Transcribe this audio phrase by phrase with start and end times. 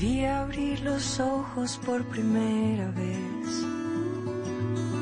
[0.00, 3.64] Vi abrir los ojos por primera vez.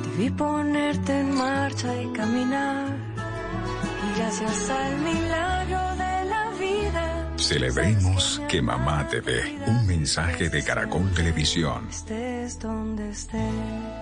[0.02, 2.88] Te vi ponerte en marcha y caminar.
[3.16, 7.32] Y gracias al milagro de la vida.
[7.36, 9.58] Celebremos que mamá te ve.
[9.66, 11.88] Un mensaje de Caracol Televisión.
[11.88, 14.01] Estés donde estés.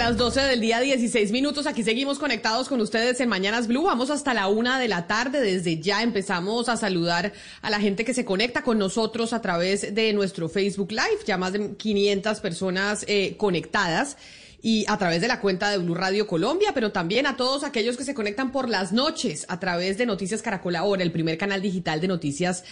[0.00, 1.66] Las 12 del día, 16 minutos.
[1.66, 3.82] Aquí seguimos conectados con ustedes en Mañanas Blue.
[3.82, 5.42] Vamos hasta la una de la tarde.
[5.42, 9.94] Desde ya empezamos a saludar a la gente que se conecta con nosotros a través
[9.94, 11.24] de nuestro Facebook Live.
[11.26, 14.16] Ya más de 500 personas eh, conectadas
[14.62, 17.98] y a través de la cuenta de Blue Radio Colombia, pero también a todos aquellos
[17.98, 21.60] que se conectan por las noches a través de Noticias Caracol Ahora, el primer canal
[21.60, 22.64] digital de noticias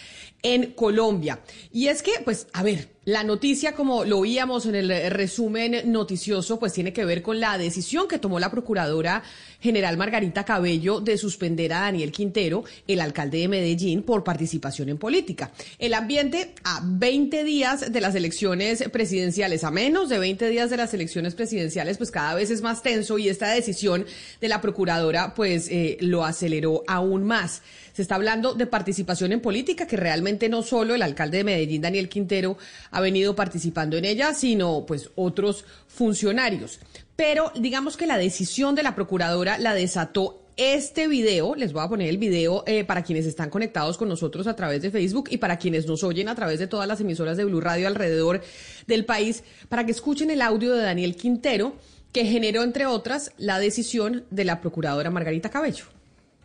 [0.42, 1.41] en Colombia.
[1.73, 6.59] Y es que, pues, a ver, la noticia, como lo oíamos en el resumen noticioso,
[6.59, 9.23] pues tiene que ver con la decisión que tomó la Procuradora
[9.61, 14.98] General Margarita Cabello de suspender a Daniel Quintero, el alcalde de Medellín, por participación en
[14.98, 15.53] política.
[15.79, 20.77] El ambiente a 20 días de las elecciones presidenciales, a menos de 20 días de
[20.77, 24.05] las elecciones presidenciales, pues cada vez es más tenso y esta decisión
[24.39, 27.63] de la Procuradora, pues eh, lo aceleró aún más.
[27.98, 31.83] Se está hablando de participación en política, que realmente no solo el alcalde de Medellín,
[31.83, 32.57] Daniel Quintero,
[32.92, 36.79] ha venido participando en ella, sino pues otros funcionarios.
[37.17, 41.89] Pero digamos que la decisión de la procuradora la desató este video, les voy a
[41.89, 45.39] poner el video eh, para quienes están conectados con nosotros a través de Facebook y
[45.39, 48.42] para quienes nos oyen a través de todas las emisoras de Blue Radio alrededor
[48.87, 51.75] del país, para que escuchen el audio de Daniel Quintero,
[52.13, 55.87] que generó, entre otras, la decisión de la procuradora Margarita Cabello.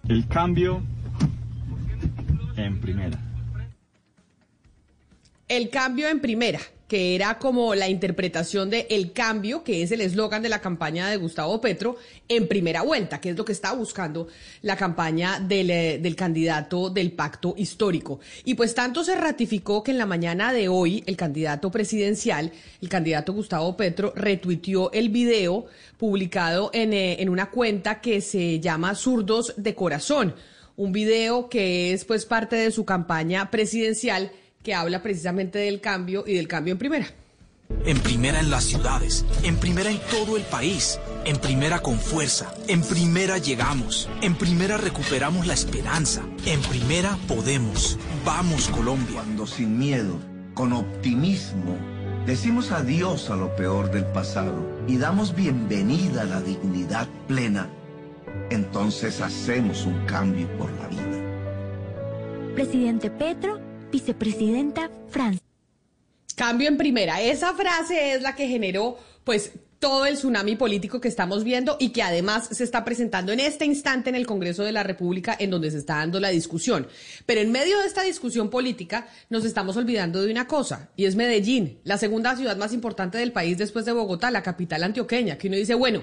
[0.10, 0.82] El cambio
[2.58, 3.20] en primera.
[5.48, 10.02] El cambio en primera, que era como la interpretación de El cambio, que es el
[10.02, 11.98] eslogan de la campaña de Gustavo Petro,
[12.28, 14.28] en primera vuelta, que es lo que está buscando
[14.62, 18.20] la campaña del, eh, del candidato del pacto histórico.
[18.46, 22.90] Y pues tanto se ratificó que en la mañana de hoy el candidato presidencial, el
[22.90, 25.66] candidato Gustavo Petro, retuiteó el video
[25.98, 30.36] publicado en, eh, en una cuenta que se llama Zurdos de Corazón
[30.76, 34.32] un video que es pues parte de su campaña presidencial
[34.64, 37.08] que habla precisamente del cambio y del cambio en primera.
[37.86, 42.54] En primera en las ciudades, en primera en todo el país, en primera con fuerza,
[42.68, 47.98] en primera llegamos, en primera recuperamos la esperanza, en primera podemos.
[48.26, 49.16] Vamos Colombia.
[49.16, 50.20] Cuando sin miedo,
[50.54, 51.78] con optimismo,
[52.26, 57.70] decimos adiós a lo peor del pasado y damos bienvenida a la dignidad plena
[58.50, 62.54] entonces hacemos un cambio por la vida.
[62.56, 63.60] Presidente Petro,
[63.92, 65.42] vicepresidenta Francia.
[66.36, 67.22] Cambio en primera.
[67.22, 71.90] Esa frase es la que generó, pues, todo el tsunami político que estamos viendo y
[71.90, 75.50] que además se está presentando en este instante en el Congreso de la República en
[75.50, 76.88] donde se está dando la discusión.
[77.26, 81.18] Pero en medio de esta discusión política nos estamos olvidando de una cosa y es
[81.18, 85.50] Medellín, la segunda ciudad más importante del país después de Bogotá, la capital antioqueña, que
[85.50, 86.02] uno dice, bueno,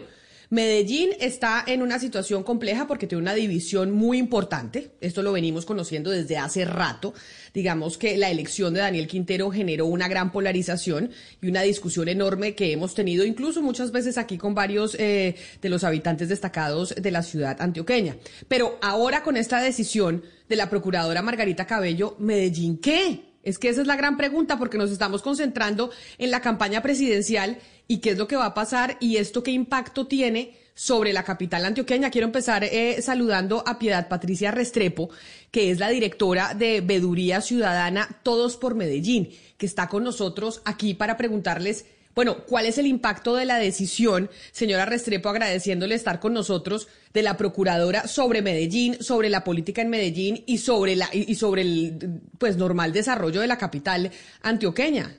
[0.51, 4.91] Medellín está en una situación compleja porque tiene una división muy importante.
[5.01, 7.15] Esto lo venimos conociendo desde hace rato.
[7.55, 12.57] Digamos que la elección de Daniel Quintero generó una gran polarización y una discusión enorme
[12.57, 17.11] que hemos tenido incluso muchas veces aquí con varios eh, de los habitantes destacados de
[17.13, 18.17] la ciudad antioqueña.
[18.49, 23.31] Pero ahora con esta decisión de la procuradora Margarita Cabello, Medellín, ¿qué?
[23.43, 27.59] Es que esa es la gran pregunta porque nos estamos concentrando en la campaña presidencial
[27.91, 31.25] y qué es lo que va a pasar y esto qué impacto tiene sobre la
[31.25, 32.09] capital antioqueña.
[32.09, 35.11] Quiero empezar eh, saludando a Piedad Patricia Restrepo,
[35.51, 40.95] que es la directora de Veduría Ciudadana Todos por Medellín, que está con nosotros aquí
[40.95, 41.85] para preguntarles
[42.15, 47.23] Bueno, ¿cuál es el impacto de la decisión, señora Restrepo, agradeciéndole estar con nosotros, de
[47.23, 52.21] la procuradora sobre Medellín, sobre la política en Medellín y sobre la y sobre el
[52.39, 54.13] pues normal desarrollo de la capital
[54.43, 55.17] antioqueña?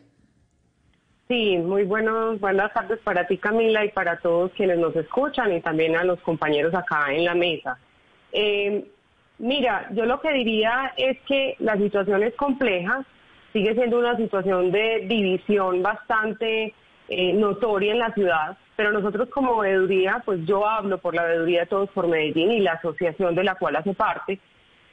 [1.31, 5.61] Sí, muy buenos, buenas tardes para ti Camila y para todos quienes nos escuchan y
[5.61, 7.79] también a los compañeros acá en la mesa.
[8.33, 8.83] Eh,
[9.37, 13.05] mira, yo lo que diría es que la situación es compleja,
[13.53, 16.73] sigue siendo una situación de división bastante
[17.07, 21.61] eh, notoria en la ciudad, pero nosotros como veeduría, pues yo hablo por la veeduría
[21.61, 24.37] de Todos por Medellín y la asociación de la cual hace parte,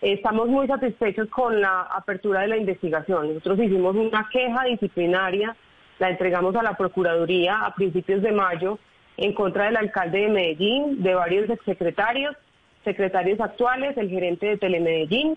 [0.01, 3.27] estamos muy satisfechos con la apertura de la investigación.
[3.27, 5.57] Nosotros hicimos una queja disciplinaria
[5.99, 8.79] la entregamos a la Procuraduría a principios de mayo
[9.17, 12.37] en contra del alcalde de Medellín, de varios exsecretarios,
[12.85, 15.37] secretarios actuales, el gerente de Telemedellín.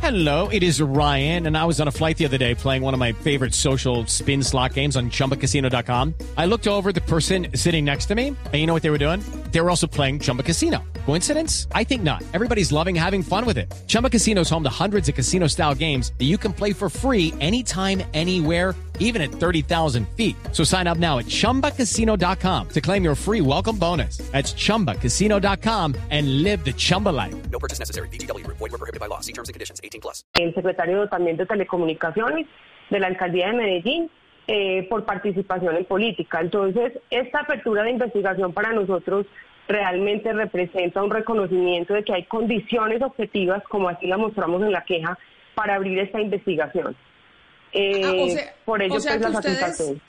[0.00, 2.94] Hello, it is Ryan, and I was on a flight the other day playing one
[2.94, 6.14] of my favorite social spin slot games on chumbacasino.com.
[6.36, 8.98] I looked over the person sitting next to me, and you know what they were
[8.98, 9.22] doing?
[9.52, 10.82] They were also playing Chumba Casino.
[11.04, 11.68] Coincidence?
[11.72, 12.22] I think not.
[12.32, 13.72] Everybody's loving having fun with it.
[13.86, 16.88] Chumba Casino is home to hundreds of casino style games that you can play for
[16.88, 20.34] free anytime, anywhere, even at 30,000 feet.
[20.52, 24.16] So sign up now at chumbacasino.com to claim your free welcome bonus.
[24.32, 27.34] That's chumbacasino.com and live the Chumba life.
[27.50, 28.08] No purchase necessary.
[28.08, 29.20] DTW, void, were prohibited by law.
[29.20, 30.24] See terms and conditions 18 plus.
[30.34, 32.46] El secretario también de Telecomunicaciones
[32.88, 34.10] de la alcaldía de Medellín.
[34.48, 36.40] Eh, por participación en política.
[36.40, 39.24] Entonces, esta apertura de investigación para nosotros
[39.68, 44.84] realmente representa un reconocimiento de que hay condiciones objetivas, como así la mostramos en la
[44.84, 45.16] queja,
[45.54, 46.96] para abrir esta investigación.
[47.72, 50.02] Eh, Ah, o sea- por ello, o sea pues, que la ustedes- satisfacción.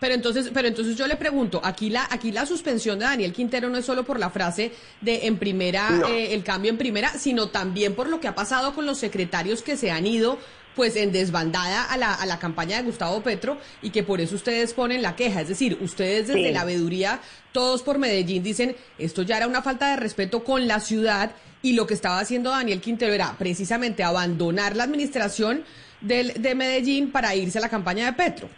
[0.00, 3.70] Pero entonces, pero entonces yo le pregunto, aquí la, aquí la suspensión de Daniel Quintero
[3.70, 6.06] no es solo por la frase de en primera, No.
[6.08, 9.62] eh, el cambio en primera, sino también por lo que ha pasado con los secretarios
[9.62, 10.38] que se han ido
[10.74, 14.34] pues en desbandada a la, a la campaña de Gustavo Petro y que por eso
[14.34, 15.40] ustedes ponen la queja.
[15.40, 16.52] Es decir, ustedes desde Sí.
[16.52, 17.20] la veeduría,
[17.52, 21.30] todos por Medellín, dicen esto ya era una falta de respeto con la ciudad
[21.62, 25.64] y lo que estaba haciendo Daniel Quintero era precisamente abandonar la administración
[26.00, 28.48] del, de Medellín para irse a la campaña de Petro.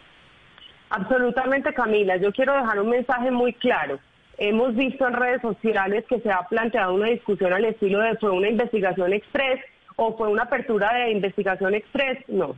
[0.91, 2.17] Absolutamente, Camila.
[2.17, 3.99] Yo quiero dejar un mensaje muy claro.
[4.39, 8.31] Hemos visto en redes sociales que se ha planteado una discusión al estilo de fue
[8.31, 9.61] una investigación express
[9.97, 12.19] o fue una apertura de investigación express.
[12.29, 12.57] No.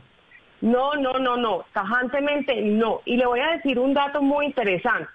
[0.61, 1.65] No, no, no, no.
[1.73, 3.01] Tajantemente no.
[3.05, 5.09] Y le voy a decir un dato muy interesante.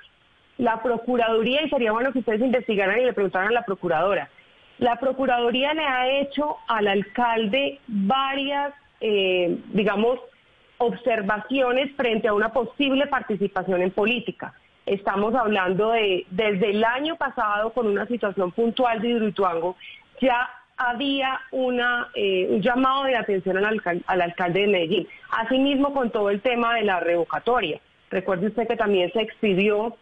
[0.58, 4.28] La Procuraduría, y sería bueno que ustedes investigaran y le preguntaran a la Procuradora,
[4.78, 10.18] la Procuraduría le ha hecho al alcalde varias, eh, digamos,
[10.78, 14.52] observaciones frente a una posible participación en política.
[14.84, 19.76] Estamos hablando de, desde el año pasado, con una situación puntual de Hidroituango,
[20.20, 25.08] ya había una, eh, un llamado de atención al, alcal- al alcalde de Medellín.
[25.30, 27.80] Asimismo, con todo el tema de la revocatoria.
[28.10, 29.96] Recuerde usted que también se expidió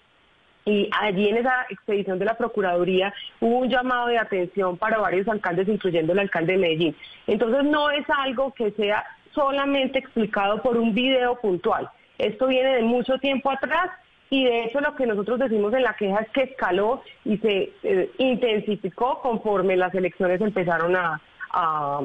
[0.66, 5.28] y allí en esa expedición de la Procuraduría hubo un llamado de atención para varios
[5.28, 6.96] alcaldes, incluyendo el alcalde de Medellín.
[7.26, 11.88] Entonces no es algo que sea solamente explicado por un video puntual.
[12.19, 13.90] Esto viene de mucho tiempo atrás
[14.31, 17.72] y de hecho lo que nosotros decimos en la queja es que escaló y se
[17.82, 21.20] eh, intensificó conforme las elecciones empezaron a,
[21.50, 22.00] a,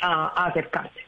[0.00, 1.00] a- acercarse.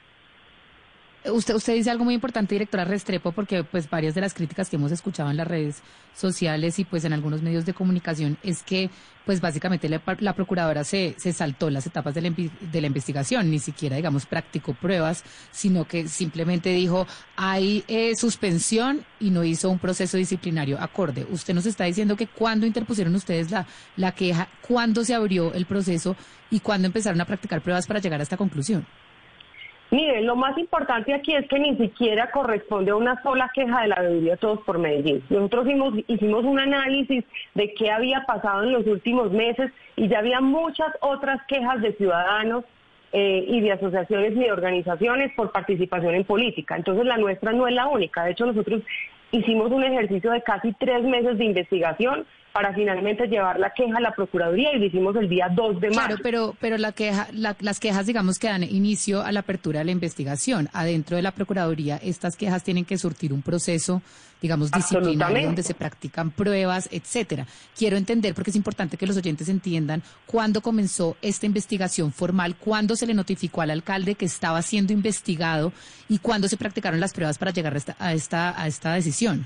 [1.33, 4.77] Usted, usted dice algo muy importante, directora Restrepo, porque pues varias de las críticas que
[4.77, 5.83] hemos escuchado en las redes
[6.15, 8.91] sociales y pues en algunos medios de comunicación es que
[9.25, 13.59] pues básicamente la, procuradora se, se saltó las etapas de la, de la investigación, ni
[13.59, 19.79] siquiera digamos practicó pruebas, sino que simplemente dijo hay eh, suspensión y no hizo un
[19.79, 21.27] proceso disciplinario acorde.
[21.31, 23.67] Usted nos está diciendo que cuando interpusieron ustedes la,
[23.97, 26.17] la queja, cuándo se abrió el proceso
[26.51, 28.87] y cuándo empezaron a practicar pruebas para llegar a esta conclusión.
[29.95, 33.87] Miren, lo más importante aquí es que ni siquiera corresponde a una sola queja de
[33.87, 35.23] la veeduría Todos por Medellín.
[35.31, 37.25] Nosotros hicimos, hicimos un análisis
[37.55, 41.93] de qué había pasado en los últimos meses y ya había muchas otras quejas de
[41.93, 42.65] ciudadanos
[43.13, 46.75] eh, y de asociaciones y de organizaciones por participación en política.
[46.75, 48.25] Entonces la nuestra no es la única.
[48.25, 48.83] De hecho, nosotros
[49.31, 54.01] hicimos un ejercicio de casi tres meses de investigación para finalmente llevar la queja a
[54.01, 56.23] la Procuraduría y lo hicimos el día 2 de Claro, marzo.
[56.23, 59.87] pero, pero la queja, la- las quejas, digamos, que dan inicio a la apertura de
[59.87, 60.69] la investigación.
[60.73, 64.03] Adentro de la Procuraduría, estas quejas tienen que surtir un proceso,
[64.41, 67.45] digamos, disciplinario, donde se practican pruebas, etcétera.
[67.77, 72.95] Quiero entender, porque es importante que los oyentes entiendan, cuándo comenzó esta investigación formal, cuándo
[72.95, 75.73] se le notificó al alcalde que estaba siendo investigado
[76.09, 79.45] y cuándo se practicaron las pruebas para llegar a esta, a esta, a esta decisión.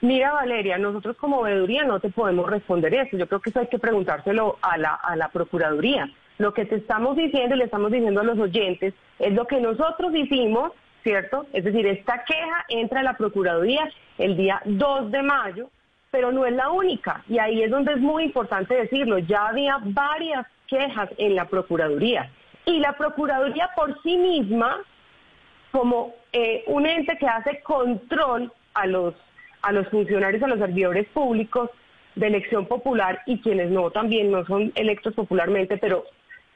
[0.00, 3.16] Mira, Valeria, nosotros como veeduría no te podemos responder eso.
[3.16, 6.08] Yo creo que eso hay que preguntárselo a la, a la Procuraduría.
[6.38, 9.60] Lo que te estamos diciendo y le estamos diciendo a los oyentes es lo que
[9.60, 10.70] nosotros hicimos,
[11.02, 11.46] ¿cierto?
[11.52, 15.68] Es decir, esta queja entra a la Procuraduría el día 2 de mayo,
[16.12, 17.24] pero no es la única.
[17.28, 19.18] Y ahí es donde es muy importante decirlo.
[19.18, 22.30] Ya había varias quejas en la Procuraduría.
[22.66, 24.76] Y la Procuraduría por sí misma,
[25.72, 29.14] como eh, un ente que hace control a los,
[29.68, 31.70] a los funcionarios, a los servidores públicos
[32.14, 36.04] de elección popular y quienes no también no son electos popularmente, pero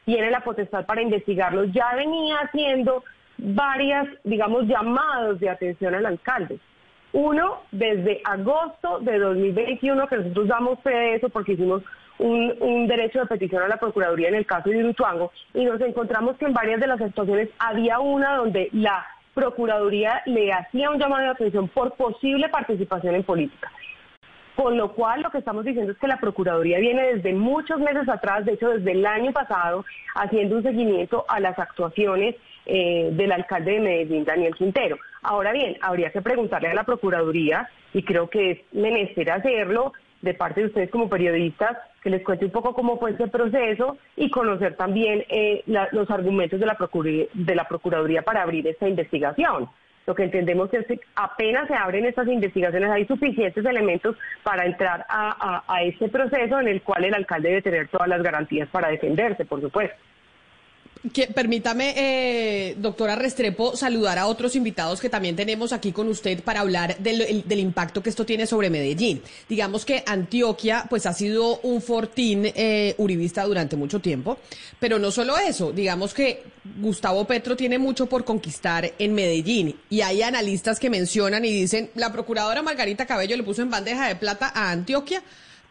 [0.06, 3.04] tiene la potestad para investigarlos, ya venía haciendo
[3.36, 6.58] varias, digamos, llamados de atención al alcalde.
[7.12, 11.82] Uno, desde agosto de 2021, que nosotros damos fe de eso porque hicimos
[12.18, 16.38] un, derecho de petición a la Procuraduría en el caso de Urutuango, y nos encontramos
[16.38, 19.04] que en varias de las actuaciones había una donde la
[19.34, 23.70] Procuraduría le hacía un llamado de atención por posible participación en política.
[24.54, 28.06] Con lo cual lo que estamos diciendo es que la Procuraduría viene desde muchos meses
[28.08, 29.84] atrás, de hecho desde el año pasado,
[30.14, 32.36] haciendo un seguimiento a las actuaciones
[32.66, 34.98] eh, del alcalde de Medellín, Daniel Quintero.
[35.22, 40.34] Ahora bien, habría que preguntarle a la Procuraduría, y creo que es menester hacerlo, de
[40.34, 44.30] parte de ustedes como periodistas, que les cuente un poco cómo fue ese proceso y
[44.30, 46.76] conocer también eh, los argumentos de la,
[47.32, 49.68] de la Procuraduría para abrir esta investigación.
[50.04, 55.06] Lo que entendemos es que apenas se abren estas investigaciones hay suficientes elementos para entrar
[55.08, 58.68] a, a, a este proceso en el cual el alcalde debe tener todas las garantías
[58.68, 59.96] para defenderse, por supuesto.
[61.12, 66.44] Que, permítame, eh, doctora Restrepo, saludar a otros invitados que también tenemos aquí con usted
[66.44, 69.20] para hablar del, impacto que esto tiene sobre Medellín.
[69.48, 74.38] Digamos que Antioquia, pues ha sido un fortín eh, uribista durante mucho tiempo,
[74.78, 76.44] pero no solo eso, digamos que
[76.80, 81.90] Gustavo Petro tiene mucho por conquistar en Medellín y hay analistas que mencionan y dicen,
[81.96, 85.20] la procuradora Margarita Cabello le puso en bandeja de plata a Antioquia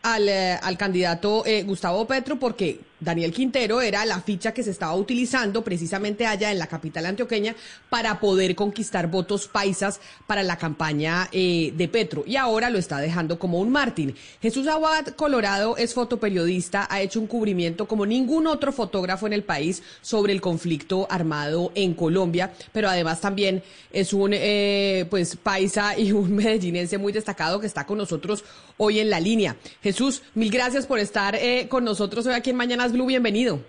[0.01, 4.69] al, eh, al candidato eh, Gustavo Petro porque Daniel Quintero era la ficha que se
[4.69, 7.55] estaba utilizando precisamente allá en la capital antioqueña
[7.89, 12.99] para poder conquistar votos paisas para la campaña eh, de Petro y ahora lo está
[12.99, 14.15] dejando como un Martín.
[14.39, 19.43] Jesús Aguad Colorado es fotoperiodista, ha hecho un cubrimiento como ningún otro fotógrafo en el
[19.43, 25.97] país sobre el conflicto armado en Colombia, pero además también es un eh, pues paisa
[25.97, 28.43] y un medellinense muy destacado que está con nosotros
[28.83, 29.57] hoy en la línea.
[29.83, 33.59] Jesús, mil gracias por estar eh, con nosotros hoy aquí en Mañanas Blue, bienvenido.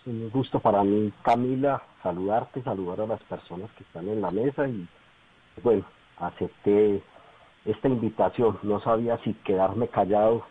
[0.00, 4.30] Es un gusto para mí, Camila, saludarte, saludar a las personas que están en la
[4.30, 4.86] mesa y
[5.62, 5.82] bueno,
[6.18, 7.02] acepté
[7.64, 8.58] esta invitación.
[8.62, 10.44] No sabía si quedarme callado,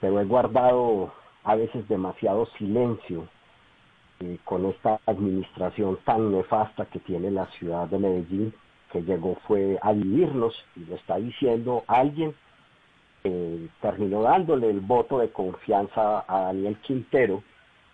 [0.00, 1.12] pero he guardado
[1.44, 3.28] a veces demasiado silencio
[4.20, 8.54] eh, con esta administración tan nefasta que tiene la ciudad de Medellín,
[8.92, 12.34] que llegó fue a vivirnos y lo está diciendo alguien
[13.80, 17.42] terminó dándole el voto de confianza a Daniel Quintero,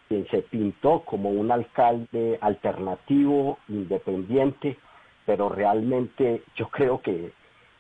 [0.09, 4.79] quien se pintó como un alcalde alternativo, independiente,
[5.27, 7.33] pero realmente yo creo que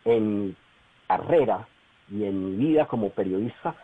[0.04, 0.56] en mi
[1.06, 1.66] carrera
[2.10, 3.75] y en mi vida como periodista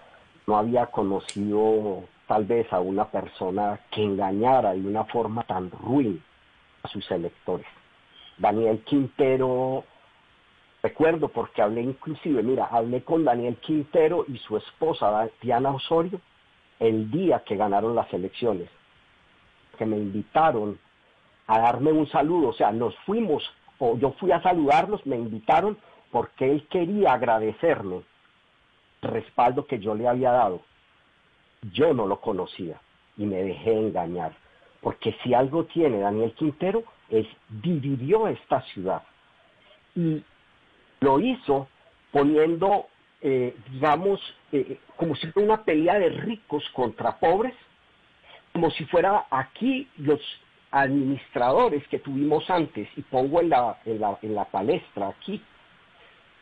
[0.46, 6.22] no había conocido tal vez a una persona que engañara de una forma tan ruin
[6.82, 7.66] a sus electores.
[8.38, 9.84] Daniel Quintero
[10.84, 16.20] Recuerdo porque hablé inclusive, mira, hablé con Daniel Quintero y su esposa Diana Osorio
[16.78, 18.68] el día que ganaron las elecciones,
[19.78, 20.78] que me invitaron
[21.46, 23.42] a darme un saludo, o sea, nos fuimos,
[23.78, 25.78] o yo fui a saludarlos, me invitaron
[26.10, 28.02] porque él quería agradecerme
[29.00, 30.60] el respaldo que yo le había dado.
[31.72, 32.78] Yo no lo conocía
[33.16, 34.34] y me dejé engañar,
[34.82, 39.02] porque si algo tiene Daniel Quintero es dividió esta ciudad.
[39.94, 40.22] Y
[41.00, 41.68] lo hizo
[42.10, 42.86] poniendo,
[43.20, 44.20] eh, digamos,
[44.52, 47.54] eh, como si fuera una pelea de ricos contra pobres,
[48.52, 50.20] como si fuera aquí los
[50.70, 55.42] administradores que tuvimos antes, y pongo en la, en la, en la palestra aquí,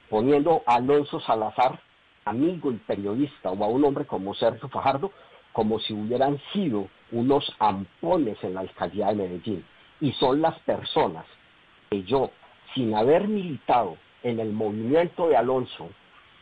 [0.09, 1.81] poniendo a Alonso Salazar,
[2.25, 5.11] amigo y periodista, o a un hombre como Sergio Fajardo,
[5.53, 9.65] como si hubieran sido unos ampones en la alcaldía de Medellín.
[10.03, 11.25] Y son las personas
[11.89, 12.33] que yo,
[12.75, 15.89] sin haber militado en el movimiento de Alonso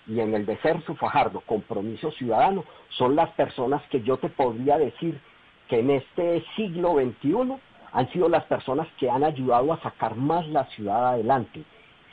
[0.07, 4.79] y en el de Sergio Fajardo, Compromiso Ciudadano, son las personas que yo te podría
[4.79, 5.21] decir
[5.69, 7.55] que en este siglo XXI
[7.93, 11.63] han sido las personas que han ayudado a sacar más la ciudad adelante,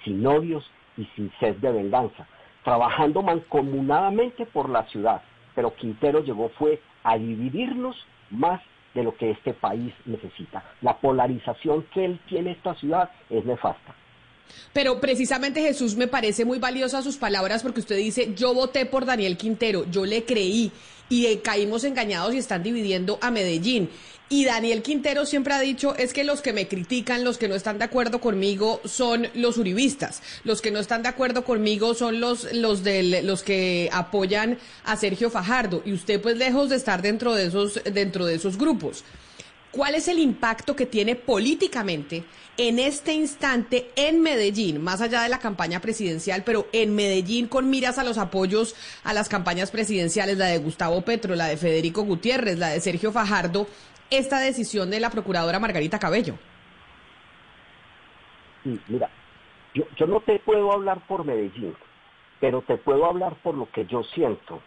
[0.04, 2.28] sin odios y sin sed de venganza,
[2.66, 5.22] trabajando mancomunadamente por la ciudad.
[5.56, 7.96] Pero Quintero llegó fue a dividirnos
[8.32, 8.62] más
[8.98, 10.64] de lo que este país necesita.
[10.82, 13.94] La polarización que él tiene esta ciudad es nefasta.
[14.74, 19.06] Pero precisamente Jesús me parece muy valiosa sus palabras porque usted dice, yo voté por
[19.06, 20.72] Daniel Quintero, yo le creí
[21.10, 23.90] y eh, caímos engañados y están dividiendo a Medellín.
[24.30, 27.56] Y Daniel Quintero siempre ha dicho es que los que me critican, los que no
[27.56, 32.20] están de acuerdo conmigo son los uribistas, los que no están de acuerdo conmigo son
[32.20, 37.02] los los del, los que apoyan a Sergio Fajardo y usted pues lejos de estar
[37.02, 39.06] dentro de esos dentro de esos grupos.
[39.72, 42.24] ¿Cuál es el impacto que tiene políticamente
[42.58, 47.70] en este instante en Medellín, más allá de la campaña presidencial, pero en Medellín con
[47.70, 52.04] miras a los apoyos a las campañas presidenciales, la de Gustavo Petro, la de Federico
[52.04, 53.68] Gutiérrez, la de Sergio Fajardo,
[54.10, 56.36] esta decisión de la procuradora Margarita Cabello?
[58.64, 59.10] Mira,
[59.74, 61.76] yo no te puedo hablar por Medellín,
[62.40, 64.62] pero te puedo hablar por lo que yo siento.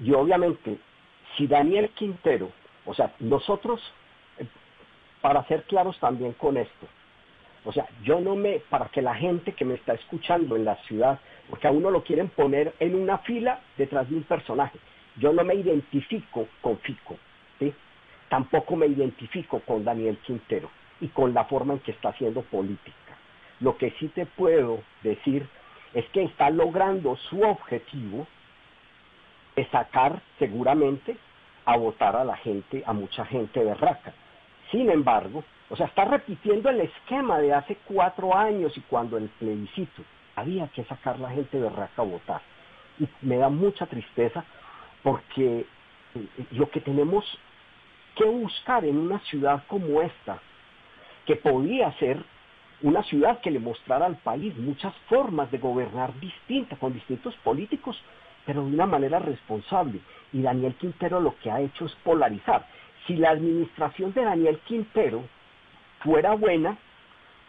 [0.00, 0.78] Y obviamente,
[1.36, 2.50] si Daniel Quintero,
[2.84, 3.80] o sea, nosotros
[5.26, 6.86] para ser claros también con esto.
[7.64, 10.76] O sea, yo no me, para que la gente que me está escuchando en la
[10.84, 11.18] ciudad,
[11.50, 14.78] porque a uno lo quieren poner en una fila detrás de un personaje,
[15.16, 17.16] yo no me identifico con Fico,
[17.58, 17.74] ¿sí?
[18.28, 23.18] Tampoco me identifico con Daniel Quintero y con la forma en que está haciendo política.
[23.58, 25.48] Lo que sí te puedo decir
[25.92, 28.28] es que está logrando su objetivo
[29.56, 31.16] de sacar seguramente
[31.64, 34.14] a votar a la gente, a mucha gente de Raca.
[34.70, 39.28] Sin embargo, o sea, está repitiendo el esquema de hace cuatro años y cuando el
[39.28, 40.02] plebiscito
[40.34, 42.40] había que sacar la gente de raca a votar.
[42.98, 44.44] Y me da mucha tristeza
[45.02, 45.66] porque
[46.14, 47.24] eh, lo que tenemos
[48.16, 50.40] que buscar en una ciudad como esta,
[51.26, 52.24] que podía ser
[52.82, 58.00] una ciudad que le mostrara al país muchas formas de gobernar distintas, con distintos políticos,
[58.44, 60.00] pero de una manera responsable.
[60.32, 62.66] Y Daniel Quintero lo que ha hecho es polarizar
[63.06, 65.24] si la administración de Daniel Quintero
[66.00, 66.76] fuera buena,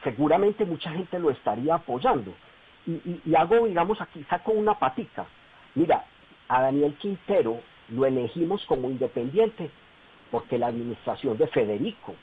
[0.04, 2.34] seguramente mucha gente lo estaría apoyando.
[2.86, 5.26] Y, hago, digamos, aquí saco una patica.
[5.76, 6.06] Mira,
[6.48, 7.60] a Daniel Quintero
[7.90, 9.70] lo elegimos como independiente
[10.32, 12.16] porque la administración de Federico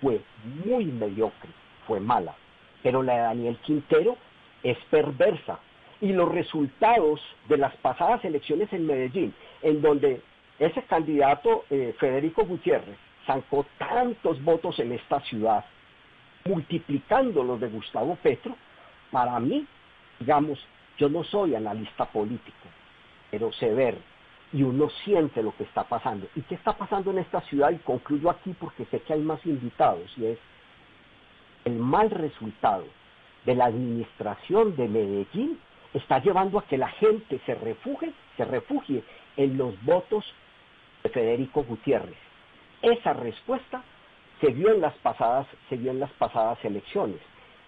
[0.00, 0.20] fue
[0.64, 1.50] muy mediocre,
[1.86, 2.34] fue mala.
[2.82, 4.16] Pero la de Daniel Quintero
[4.62, 5.58] es perversa.
[6.00, 10.20] Y los resultados de las pasadas elecciones en Medellín, en donde
[10.58, 15.64] ese candidato, eh, Federico Gutiérrez, sacó tantos votos en esta ciudad,
[16.44, 18.56] multiplicando los de Gustavo Petro,
[19.10, 19.66] para mí,
[20.18, 20.58] digamos,
[20.98, 22.68] yo no soy analista político,
[23.30, 23.98] pero sé ver
[24.52, 26.26] y uno siente lo que está pasando.
[26.36, 27.70] ¿Y qué está pasando en esta ciudad?
[27.70, 30.38] Y concluyo aquí porque sé que hay más invitados, y es
[31.64, 32.84] el mal resultado
[33.44, 35.58] de la administración de Medellín
[35.94, 39.02] está llevando a que la gente se refugie, se refugie
[39.36, 40.24] en los votos
[41.02, 42.16] de Federico Gutiérrez.
[42.82, 43.82] Esa respuesta
[44.40, 47.20] se vio en las pasadas, se vio en las pasadas elecciones.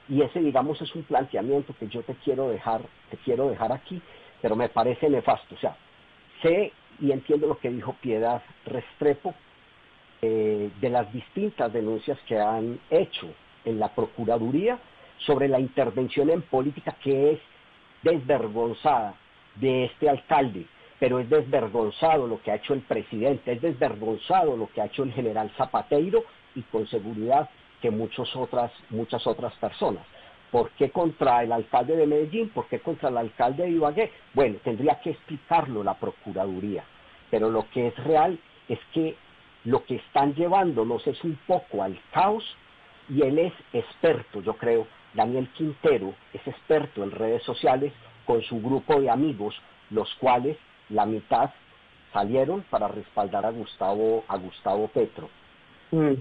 [0.08, 4.02] Y ese, digamos, es un planteamiento que yo te quiero dejar, te quiero dejar aquí,
[4.42, 5.54] pero me parece nefasto.
[5.54, 5.76] O sea,
[6.42, 9.34] sé y entiendo lo que dijo Piedad Restrepo
[10.22, 13.28] eh, de las distintas denuncias que han hecho
[13.64, 14.78] en la Procuraduría
[15.18, 17.40] sobre la intervención en política que es
[18.02, 19.14] desvergonzada
[19.56, 20.66] de este alcalde,
[21.04, 25.02] pero es desvergonzado lo que ha hecho el presidente, es desvergonzado lo que ha hecho
[25.02, 27.50] el general Zapateiro y con seguridad
[27.82, 30.02] que muchas otras, muchas otras personas.
[30.50, 32.48] ¿Por qué contra el alcalde de Medellín?
[32.48, 34.12] ¿Por qué contra el alcalde de Ibagué?
[34.32, 36.84] Bueno, tendría que explicarlo la Procuraduría,
[37.30, 38.38] pero lo que es real
[38.70, 39.14] es que
[39.64, 42.56] lo que están llevándonos es un poco al caos
[43.10, 47.92] y él es experto, yo creo, Daniel Quintero es experto en redes sociales
[48.24, 49.54] con su grupo de amigos,
[49.90, 50.56] los cuales
[50.88, 51.50] la mitad
[52.12, 55.28] salieron para respaldar a Gustavo, a Gustavo Petro.
[55.90, 56.14] Mm.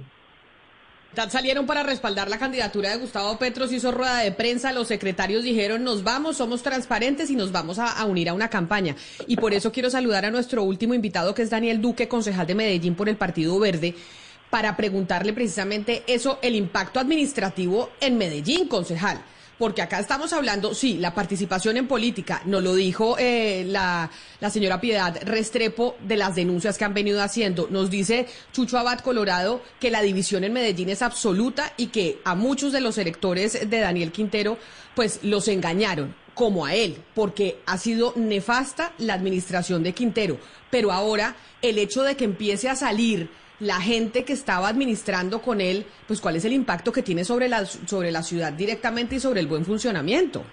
[1.30, 5.43] Salieron para respaldar la candidatura de Gustavo Petro, se hizo rueda de prensa, los secretarios
[5.43, 8.95] dijeron nos vamos, somos transparentes y nos vamos a, a, unir a una campaña.
[9.28, 12.56] Y por eso quiero saludar a nuestro último invitado, que es Daniel Duque, concejal de
[12.56, 13.93] Medellín por el Partido Verde,
[14.49, 19.23] para preguntarle precisamente eso, el impacto administrativo en Medellín, concejal
[19.57, 24.49] porque acá estamos hablando, sí, la participación en política, nos lo dijo eh, la, la,
[24.49, 27.67] señora Piedad Restrepo de las denuncias que han venido haciendo.
[27.69, 32.35] Nos dice Chucho Abad Colorado que la división en Medellín es absoluta y que a
[32.35, 34.57] muchos de los electores de Daniel Quintero,
[34.95, 40.39] pues los engañaron como a él, porque ha sido nefasta la administración de Quintero.
[40.71, 45.61] Pero ahora el hecho de que empiece a salir la gente que estaba administrando con
[45.61, 49.19] él, pues cuál es el impacto que tiene sobre la, sobre la ciudad directamente y
[49.19, 50.43] sobre el buen funcionamiento.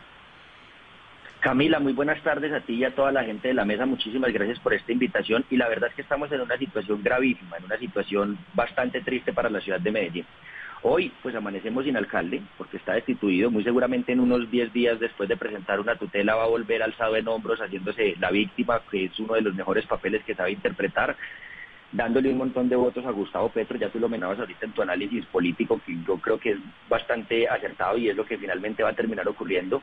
[1.40, 3.86] Camila, muy buenas tardes a ti y a toda la gente de la mesa.
[3.86, 5.44] Muchísimas gracias por esta invitación.
[5.50, 9.32] Y la verdad es que estamos en una situación gravísima, en una situación bastante triste
[9.32, 10.26] para la ciudad de Medellín.
[10.82, 15.28] Hoy pues amanecemos sin alcalde porque está destituido, muy seguramente en unos 10 días después
[15.28, 19.18] de presentar una tutela va a volver alzado en hombros haciéndose la víctima, que es
[19.18, 21.16] uno de los mejores papeles que sabe interpretar,
[21.92, 24.83] dándole un montón de votos a Gustavo Petro, ya tú lo menabas ahorita en tu
[24.83, 28.90] análisis político, que yo creo que es bastante acertado y es lo que finalmente va
[28.90, 29.83] a terminar ocurriendo.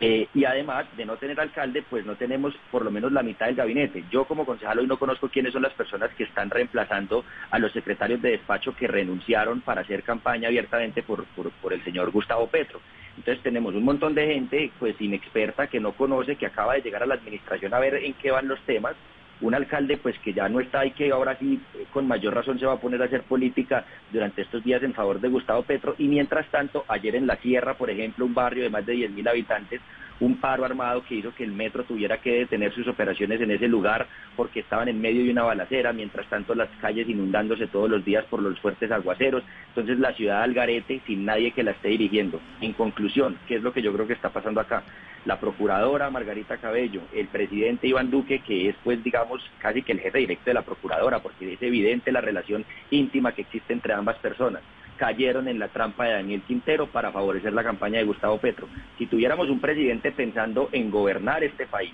[0.00, 3.46] Eh, y además de no tener alcalde, pues no tenemos por lo menos la mitad
[3.46, 4.04] del gabinete.
[4.10, 7.72] Yo como concejal hoy no conozco quiénes son las personas que están reemplazando a los
[7.72, 12.80] secretarios de despacho que renunciaron para hacer campaña abiertamente por, por, el señor Gustavo Petro.
[13.16, 17.04] Entonces tenemos un montón de gente pues inexperta que no conoce, que acaba de llegar
[17.04, 18.96] a la administración a ver en qué van los temas
[19.40, 22.58] un alcalde pues que ya no está y que ahora sí eh, con mayor razón
[22.58, 25.94] se va a poner a hacer política durante estos días en favor de Gustavo Petro.
[25.98, 29.28] Y mientras tanto ayer en la sierra por ejemplo un barrio de más de 10.000
[29.28, 29.80] habitantes
[30.20, 33.68] un paro armado que hizo que el metro tuviera que detener sus operaciones en ese
[33.68, 38.04] lugar porque estaban en medio de una balacera, mientras tanto las calles inundándose todos los
[38.04, 42.40] días por los fuertes aguaceros, entonces la ciudad Algarete sin nadie que la esté dirigiendo.
[42.60, 44.82] En conclusión, ¿qué es lo que yo creo que está pasando acá?
[45.24, 50.00] La procuradora Margarita Cabello, el presidente Iván Duque, que es pues digamos casi que el
[50.00, 54.16] jefe directo de la procuradora, porque es evidente la relación íntima que existe entre ambas
[54.18, 54.62] personas
[54.96, 58.68] cayeron en la trampa de Daniel Quintero para favorecer la campaña de Gustavo Petro.
[58.98, 61.92] Si tuviéramos un presidente pensando en gobernar este país,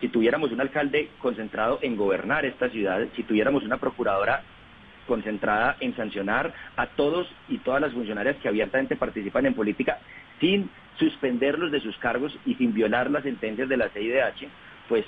[0.00, 4.42] si tuviéramos un alcalde concentrado en gobernar esta ciudad, si tuviéramos una procuradora
[5.06, 9.98] concentrada en sancionar a todos y todas las funcionarias que abiertamente participan en política
[10.38, 14.48] sin suspenderlos de sus cargos y sin violar las sentencias de la CIDH,
[14.88, 15.04] pues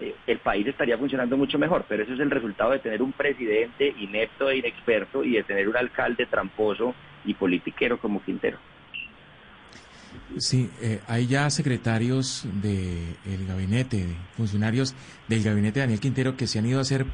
[0.00, 3.12] eh, el país estaría funcionando mucho mejor, pero eso es el resultado de tener un
[3.12, 8.58] presidente inepto e inexperto y de tener un alcalde tramposo y politiquero como Quintero.
[10.36, 14.06] Sí, eh, hay ya secretarios del gabinete,
[14.36, 14.94] funcionarios
[15.26, 17.06] del gabinete de Daniel Quintero que se han ido a hacer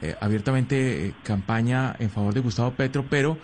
[0.00, 3.38] eh, abiertamente campaña en favor de Gustavo Petro, pero,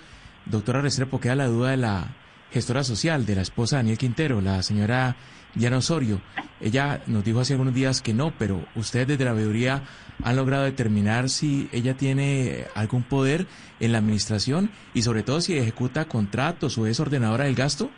[0.46, 2.08] doctora Restrepo, queda la duda de la
[2.52, 5.16] gestora social, de la esposa Daniel Quintero, la señora
[5.54, 6.20] Diana Osorio.
[6.60, 9.82] Ella nos dijo hace algunos días que no, pero ustedes desde la veeduría
[10.22, 13.46] han logrado determinar si ella tiene algún poder
[13.80, 17.90] en la administración y sobre todo si ejecuta contratos o es ordenadora del gasto.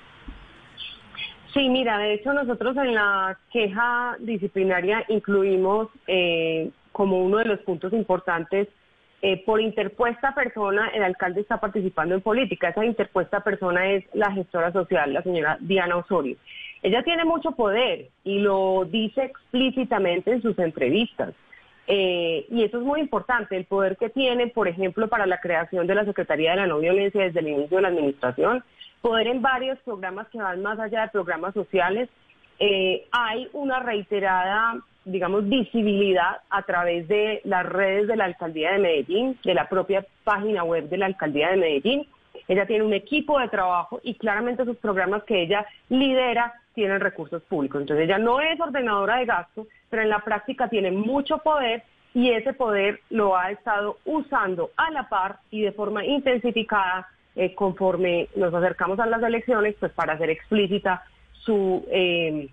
[1.53, 7.61] Sí, mira, de hecho nosotros en la queja disciplinaria incluimos eh, como uno de los
[7.61, 8.69] puntos importantes,
[9.25, 12.71] eh, por interpuesta persona el alcalde está participando en política.
[12.71, 16.37] Esa interpuesta persona es la gestora social, la señora Diana Osorio.
[16.83, 21.33] Ella tiene mucho poder y lo dice explícitamente en sus entrevistas.
[21.87, 25.87] Eh, y eso es muy importante, el poder que tiene, por ejemplo, para la creación
[25.87, 28.65] de la Secretaría de la No Violencia desde el inicio de la administración,
[29.01, 32.09] poder en varios programas que van más allá de programas sociales.
[32.59, 38.79] Eh, hay una reiterada, digamos, visibilidad a través de las redes de la Alcaldía de
[38.79, 42.07] Medellín, de la propia página web de la Alcaldía de Medellín.
[42.49, 47.43] Ella tiene un equipo de trabajo y claramente esos programas que ella lidera tienen recursos
[47.43, 47.81] públicos.
[47.81, 51.83] Entonces ella no es ordenadora de gasto, pero en la práctica tiene mucho poder
[52.15, 57.55] y ese poder lo ha estado usando a la par y de forma intensificada eh,
[57.55, 62.49] conforme nos acercamos a las elecciones, pues para hacer explícita su, eh,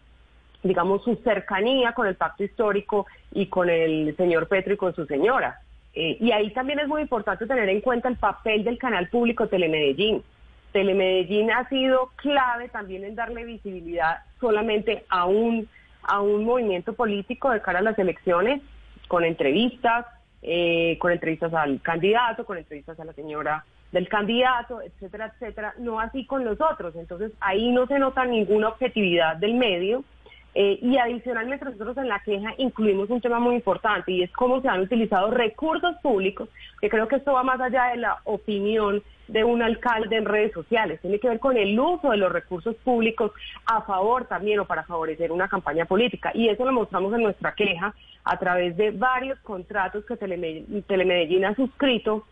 [0.63, 5.05] digamos, su cercanía con el pacto histórico y con el señor Petro y con su
[5.05, 5.59] señora.
[5.93, 9.47] Eh, y ahí también es muy importante tener en cuenta el papel del canal público
[9.47, 10.23] Telemedellín.
[10.71, 15.67] Telemedellín ha sido clave también en darle visibilidad solamente a un,
[16.03, 18.61] a un movimiento político de cara a las elecciones,
[19.07, 20.05] con entrevistas,
[20.41, 25.99] eh, con entrevistas al candidato, con entrevistas a la señora del candidato, etcétera, etcétera, no
[25.99, 26.95] así con los otros.
[26.95, 30.03] Entonces ahí no se nota ninguna objetividad del medio.
[30.55, 34.61] Eh, y adicionalmente nosotros en la queja incluimos un tema muy importante y es cómo
[34.61, 36.49] se han utilizado recursos públicos,
[36.81, 40.51] que creo que esto va más allá de la opinión de un alcalde en redes
[40.53, 43.31] sociales, tiene que ver con el uso de los recursos públicos
[43.67, 46.31] a favor también o para favorecer una campaña política.
[46.33, 51.53] Y eso lo mostramos en nuestra queja a través de varios contratos que Telemedellín ha
[51.53, 52.25] suscrito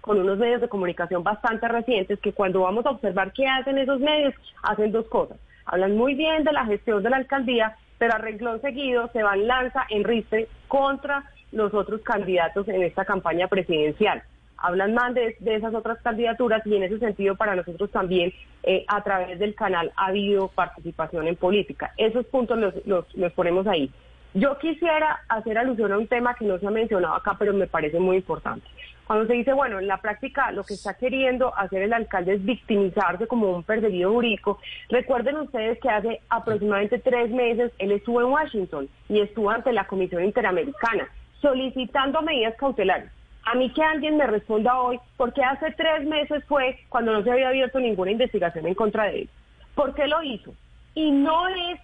[0.00, 4.00] con unos medios de comunicación bastante recientes que cuando vamos a observar qué hacen esos
[4.00, 8.18] medios, hacen dos cosas hablan muy bien de la gestión de la alcaldía, pero a
[8.18, 14.22] renglón seguido se van lanza en ristre contra los otros candidatos en esta campaña presidencial.
[14.56, 19.02] Hablan más de, esas otras candidaturas y en ese sentido para nosotros también eh, a
[19.02, 21.92] través del canal ha habido participación en política.
[21.96, 23.90] Esos puntos los, los ponemos ahí.
[24.34, 27.66] Yo quisiera hacer alusión a un tema que no se ha mencionado acá, pero me
[27.66, 28.66] parece muy importante.
[29.12, 32.42] Cuando se dice, bueno, en la práctica lo que está queriendo hacer el alcalde es
[32.42, 38.28] victimizarse como un perseguido jurídico, recuerden ustedes que hace aproximadamente tres meses él estuvo en
[38.28, 41.10] Washington y estuvo ante la Comisión Interamericana
[41.42, 43.10] solicitando medidas cautelares.
[43.44, 47.32] A mí que alguien me responda hoy, porque hace tres meses fue cuando no se
[47.32, 49.30] había abierto ninguna investigación en contra de él.
[49.74, 50.54] ¿Por qué lo hizo?
[50.94, 51.80] Y no es,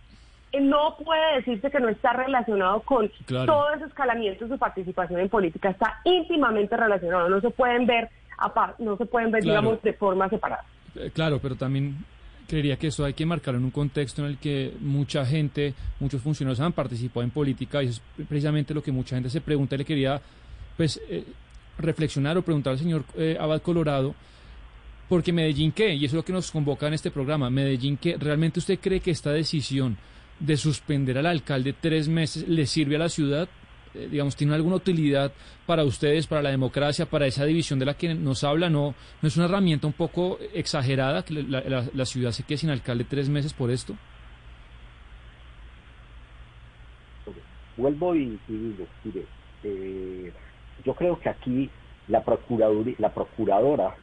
[0.61, 3.53] no puede decirse que no está relacionado con Claro.
[3.53, 5.71] todo ese escalamiento de su participación en política.
[5.71, 7.29] Está íntimamente relacionado.
[7.29, 8.09] No se pueden ver,
[8.39, 9.61] apar- no se pueden ver, Claro.
[9.61, 10.65] digamos, de forma separada.
[10.95, 11.97] Eh, Claro, pero también
[12.49, 16.23] creería que eso hay que marcarlo en un contexto en el que mucha gente, muchos
[16.23, 19.75] funcionarios han participado en política y eso es precisamente lo que mucha gente se pregunta
[19.75, 20.19] y le quería
[20.79, 21.25] pues eh,
[21.79, 24.15] reflexionar o preguntar al señor eh, Abad Colorado
[25.11, 28.17] porque Medellín qué, y eso es lo que nos convoca en este programa, Medellín qué,
[28.19, 29.97] ¿realmente usted cree que esta decisión
[30.41, 33.49] de suspender al alcalde tres meses le sirve a la ciudad?
[33.95, 35.33] Eh, digamos, ¿tiene alguna utilidad
[35.67, 38.69] para ustedes, para la democracia, para esa división de la que nos habla?
[38.69, 43.05] ¿No, no es una herramienta un poco exagerada que la, ciudad se quede sin alcalde
[43.05, 43.97] tres meses por esto?
[47.77, 49.25] vuelvo y, digo, mire,
[49.63, 50.33] eh,
[50.85, 51.71] yo creo que aquí
[52.09, 52.25] la,
[52.99, 53.95] la procuradora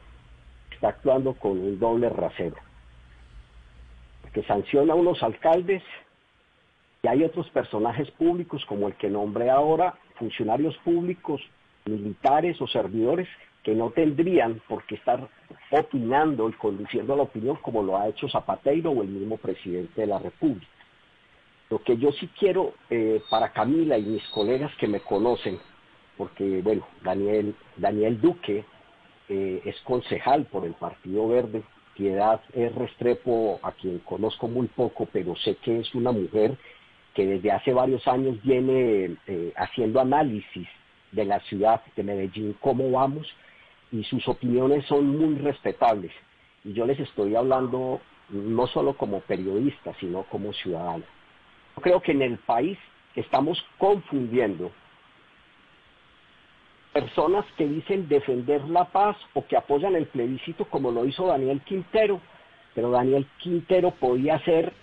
[0.72, 2.56] está actuando con un doble rasero,
[4.22, 5.82] porque sanciona a unos alcaldes
[7.06, 11.40] hay otros personajes públicos como el que nombré ahora, funcionarios públicos,
[11.84, 13.28] militares o servidores
[13.62, 15.28] que no tendrían por qué estar
[15.70, 20.06] opinando y conduciendo la opinión como lo ha hecho Zapateiro o el mismo presidente de
[20.06, 20.66] la República.
[21.68, 25.58] Lo que yo sí quiero eh, para Camila y mis colegas que me conocen,
[26.16, 28.64] porque bueno, Daniel, Daniel Duque
[29.28, 31.64] eh, es concejal por el Partido Verde,
[31.96, 36.56] Piedad es Restrepo, a quien conozco muy poco, pero sé que es una mujer
[37.16, 40.68] que desde hace varios años viene eh, haciendo análisis
[41.12, 43.26] de la ciudad de Medellín, cómo vamos,
[43.90, 46.12] y sus opiniones son muy respetables.
[46.62, 51.04] Y yo les estoy hablando no solo como periodista, sino como ciudadano.
[51.80, 52.76] Creo que en el país
[53.14, 54.70] estamos confundiendo
[56.92, 61.62] personas que dicen defender la paz o que apoyan el plebiscito como lo hizo Daniel
[61.62, 62.20] Quintero,
[62.74, 64.74] pero Daniel Quintero podía ser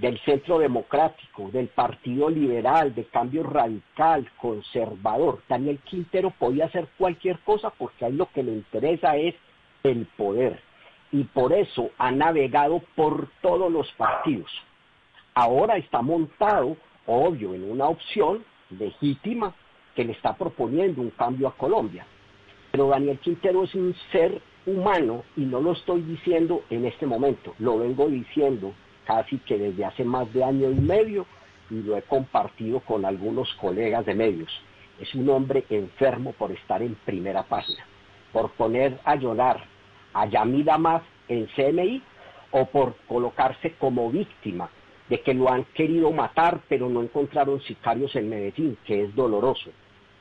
[0.00, 5.42] del centro democrático, del partido liberal, de cambio radical, conservador.
[5.46, 9.34] Daniel Quintero podía hacer cualquier cosa porque a él lo que le interesa es
[9.82, 10.58] el poder.
[11.12, 14.50] Y por eso ha navegado por todos los partidos.
[15.34, 19.54] Ahora está montado, obvio, en una opción legítima
[19.94, 22.06] que le está proponiendo un cambio a Colombia.
[22.70, 27.54] Pero Daniel Quintero es un ser humano y no lo estoy diciendo en este momento,
[27.58, 28.72] lo vengo diciendo
[29.10, 31.26] casi que desde hace más de año y medio
[31.68, 34.50] y lo he compartido con algunos colegas de medios.
[35.00, 37.84] Es un hombre enfermo por estar en primera página,
[38.32, 39.64] por poner a llorar
[40.14, 42.02] a Yamida más en CNI
[42.52, 44.70] o por colocarse como víctima
[45.08, 49.70] de que lo han querido matar pero no encontraron sicarios en Medellín, que es doloroso.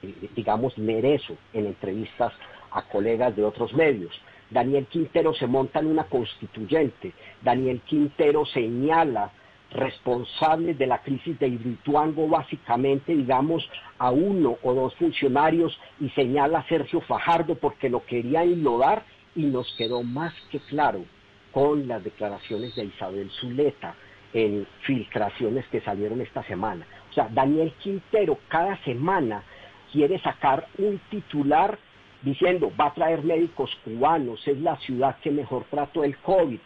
[0.02, 2.34] Eh, digamos, merezco en entrevistas
[2.71, 4.19] a colegas de otros medios.
[4.50, 7.14] Daniel Quintero se monta en una constituyente.
[7.42, 9.32] Daniel Quintero señala
[9.72, 13.68] responsables de la crisis de Hidroituango, básicamente, digamos,
[14.00, 19.04] a uno o dos funcionarios y señala a Sergio Fajardo porque lo quería enlodar
[19.36, 21.06] y nos quedó más que claro
[21.52, 23.96] con las declaraciones de Isabel Zuleta
[24.34, 26.86] en filtraciones que salieron esta semana.
[27.10, 29.44] O sea, Daniel Quintero cada semana
[29.92, 31.78] quiere sacar un titular
[32.21, 36.60] diciendo va a traer médicos cubanos, es la ciudad que mejor trató el COVID,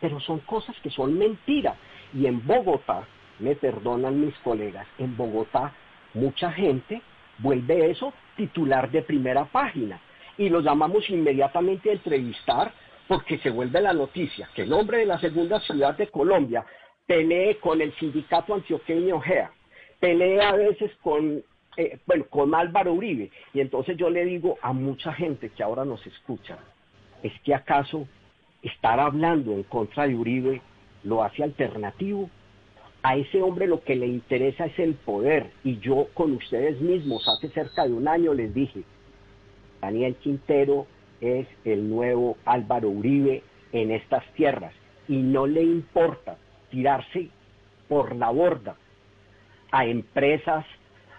[0.00, 1.76] pero son cosas que son mentiras.
[2.12, 3.06] Y en Bogotá,
[3.38, 5.72] me perdonan mis colegas, en Bogotá
[6.14, 7.02] mucha gente
[7.38, 10.00] vuelve eso titular de primera página
[10.38, 12.72] y lo llamamos inmediatamente a entrevistar
[13.08, 16.64] porque se vuelve la noticia que el hombre de la segunda ciudad de Colombia
[17.06, 19.50] pelee con el sindicato antioqueño GEA,
[20.00, 21.42] pelea a veces con,
[21.76, 23.30] eh, bueno, con Álvaro Uribe.
[23.52, 26.58] Y entonces yo le digo a mucha gente que ahora nos escucha,
[27.22, 28.06] ¿es que acaso
[28.62, 30.60] estar hablando en contra de Uribe
[31.02, 32.30] lo hace alternativo?
[33.02, 35.50] A ese hombre lo que le interesa es el poder.
[35.62, 38.82] Y yo con ustedes mismos hace cerca de un año les dije,
[39.80, 40.86] Daniel Quintero
[41.20, 44.72] es el nuevo Álvaro Uribe en estas tierras
[45.08, 46.38] y no le importa
[46.70, 47.28] tirarse
[47.88, 48.76] por la borda
[49.70, 50.64] a empresas,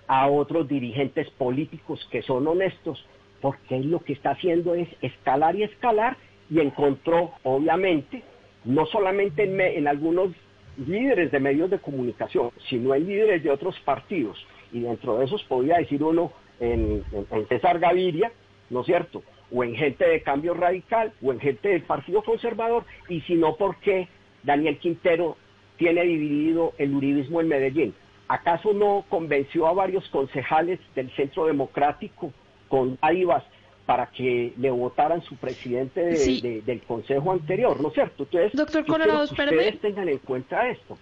[0.08, 3.04] a otros dirigentes políticos que son honestos,
[3.42, 6.18] porque lo que está haciendo es escalar y escalar
[6.50, 8.24] y encontró, obviamente,
[8.64, 10.32] no solamente en, me- en algunos
[10.78, 14.38] líderes de medios de comunicación, sino en líderes de otros partidos.
[14.74, 17.04] Y dentro de esos podía decir uno en
[17.50, 18.32] César Gaviria,
[18.70, 19.24] ¿no es cierto?
[19.52, 23.56] O en gente de cambio radical, o en gente del Partido Conservador, y si no,
[23.56, 24.08] ¿por qué
[24.44, 25.38] Daniel Quintero
[25.78, 27.94] tiene dividido el uribismo en Medellín?
[28.28, 32.32] ¿Acaso no convenció a varios concejales del Centro Democrático
[32.68, 33.44] con dádivas
[33.86, 36.42] para que le votaran su presidente de- Sí.
[36.42, 38.24] de- del consejo anterior, ¿no es cierto?
[38.24, 40.98] Entonces, Doctor Colorado, que ustedes tengan en cuenta esto.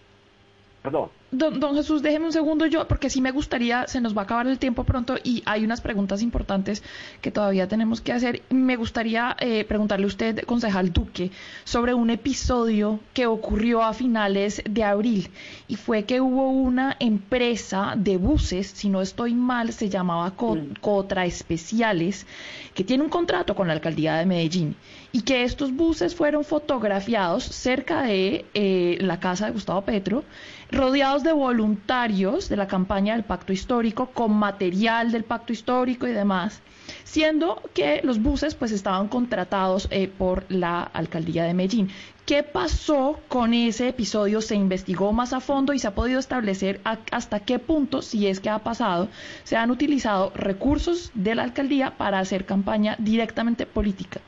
[0.81, 1.11] Perdón.
[1.35, 4.23] Don, don Jesús, déjeme un segundo yo, porque sí me gustaría, se nos va a
[4.25, 6.83] acabar el tiempo pronto y hay unas preguntas importantes
[7.21, 8.43] que todavía tenemos que hacer.
[8.51, 11.31] Me gustaría eh, preguntarle a usted, concejal Duque,
[11.63, 15.29] sobre un episodio que ocurrió a finales de abril
[15.67, 20.59] y fue que hubo una empresa de buses, si no estoy mal, se llamaba Co-
[20.81, 22.27] Cotra Especiales,
[22.75, 24.75] que tiene un contrato con la alcaldía de Medellín
[25.11, 30.23] y que estos buses fueron fotografiados cerca de eh, la casa de Gustavo Petro,
[30.71, 36.11] rodeados de voluntarios de la campaña del pacto histórico, con material del pacto histórico y
[36.11, 36.61] demás,
[37.03, 41.89] siendo que los buses pues estaban contratados eh, por la alcaldía de Medellín.
[42.25, 44.41] ¿Qué pasó con ese episodio?
[44.41, 46.79] ¿Se investigó más a fondo y se ha podido establecer
[47.11, 49.09] hasta qué punto, si es que ha pasado,
[49.43, 54.21] se han utilizado recursos de la alcaldía para hacer campaña directamente política?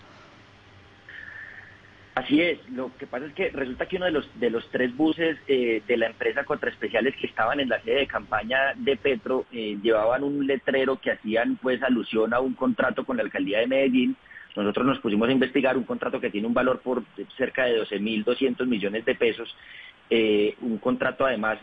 [2.16, 4.96] Así es, lo que pasa es que resulta que uno de los, de los tres
[4.96, 9.46] buses eh, de la empresa Contraespeciales que estaban en la sede de campaña de Petro
[9.52, 13.68] eh, llevaban un letrero que hacían pues alusión a un contrato con la alcaldía de
[13.68, 14.16] Medellín.
[14.56, 17.04] Nosotros nos pusimos a investigar un contrato que tiene un valor por
[17.36, 19.54] cerca de 12.200 millones de pesos,
[20.10, 21.60] eh, un contrato además,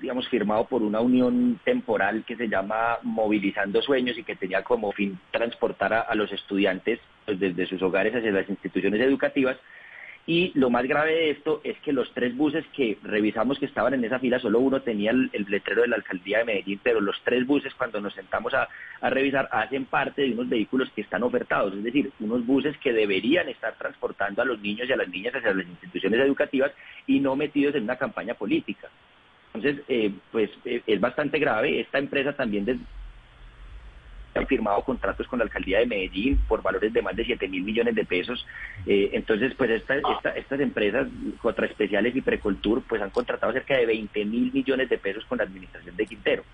[0.00, 4.90] digamos, firmado por una unión temporal que se llama Movilizando Sueños y que tenía como
[4.92, 9.58] fin transportar a, a los estudiantes pues, desde sus hogares hacia las instituciones educativas.
[10.24, 13.94] Y lo más grave de esto es que los tres buses que revisamos que estaban
[13.94, 17.20] en esa fila, solo uno tenía el, letrero de la alcaldía de Medellín, pero los
[17.24, 18.68] tres buses cuando nos sentamos a,
[19.10, 23.48] revisar hacen parte de unos vehículos que están ofertados, es decir, unos buses que deberían
[23.48, 26.70] estar transportando a los niños y a las niñas hacia las instituciones educativas
[27.08, 28.88] y no metidos en una campaña política.
[29.54, 31.80] Entonces, eh, pues eh, es bastante grave.
[31.80, 32.64] Esta empresa también
[34.34, 37.62] han firmado contratos con la alcaldía de Medellín por valores de más de 7 mil
[37.62, 38.46] millones de pesos.
[38.86, 43.86] Eh, entonces, pues esta- esta- estas empresas, Contraespeciales y Precoltur, pues han contratado cerca de
[43.86, 46.44] 20 mil millones de pesos con la administración de Quintero.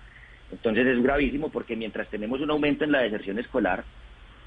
[0.51, 3.85] Entonces es gravísimo porque mientras tenemos un aumento en la deserción escolar,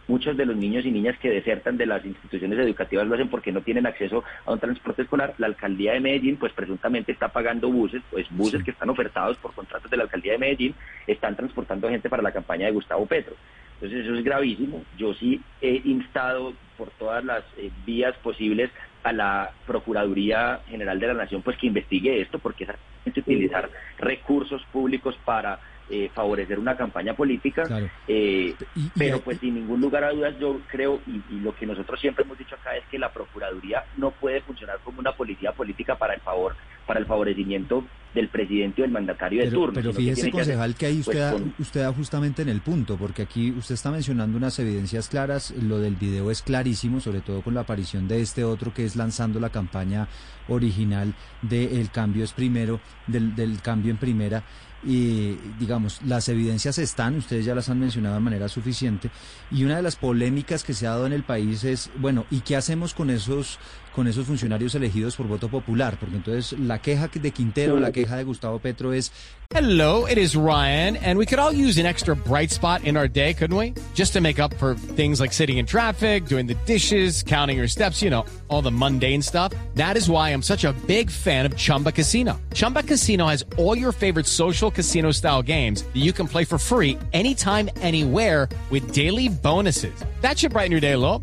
[0.08, 3.52] muchos de los niños y niñas que desertan de las instituciones educativas lo hacen porque
[3.52, 5.34] no tienen acceso a un transporte escolar.
[5.38, 9.54] La alcaldía de Medellín, pues presuntamente está pagando buses, pues buses que están ofertados por
[9.54, 10.74] contratos de la alcaldía de Medellín,
[11.06, 13.34] están transportando gente para la campaña de Gustavo Petro.
[13.74, 14.84] Entonces eso es gravísimo.
[14.96, 18.70] Yo sí he instado por todas las eh, vías posibles
[19.02, 22.66] a la Procuraduría General de la Nación pues que investigue esto porque
[23.04, 25.58] es utilizar recursos públicos para
[25.94, 27.64] eh, favorecer una campaña política,
[28.08, 28.54] eh,
[28.96, 32.24] pero pues sin ningún lugar a dudas yo creo, y, y lo que nosotros siempre
[32.24, 36.14] hemos dicho acá es que la Procuraduría no puede funcionar como una policía política para
[36.14, 36.54] el favor,
[36.86, 39.74] para el favorecimiento del presidente o del mandatario de Pero, turno.
[39.74, 41.92] pero que fíjese, tiene que hacer, concejal, que ahí usted, pues, da, con- usted da
[41.94, 46.30] justamente en el punto, porque aquí usted está mencionando unas evidencias claras, lo del video
[46.30, 50.08] es clarísimo, sobre todo con la aparición de este otro que es lanzando la campaña
[50.48, 54.42] original de El cambio es primero, del, del cambio en primera,
[54.84, 59.10] y digamos, las evidencias están, ustedes ya las han mencionado de manera suficiente,
[59.50, 62.40] y una de las polémicas que se ha dado en el país es, bueno, ¿y
[62.40, 63.58] qué hacemos con esos,
[63.94, 65.96] con esos funcionarios elegidos por voto popular?
[65.98, 69.12] Porque entonces la queja de Quintero, la queja de Gustavo Petro es
[69.54, 73.06] Hello, it is Ryan, and we could all use an extra bright spot in our
[73.06, 73.74] day, couldn't we?
[73.92, 77.68] Just to make up for things like sitting in traffic, doing the dishes, counting your
[77.68, 79.52] steps, you know, all the mundane stuff.
[79.74, 82.40] That is why I'm such a big fan of Chumba Casino.
[82.54, 86.56] Chumba Casino has all your favorite social casino style games that you can play for
[86.56, 89.94] free anytime, anywhere with daily bonuses.
[90.22, 91.22] That should brighten your day a little.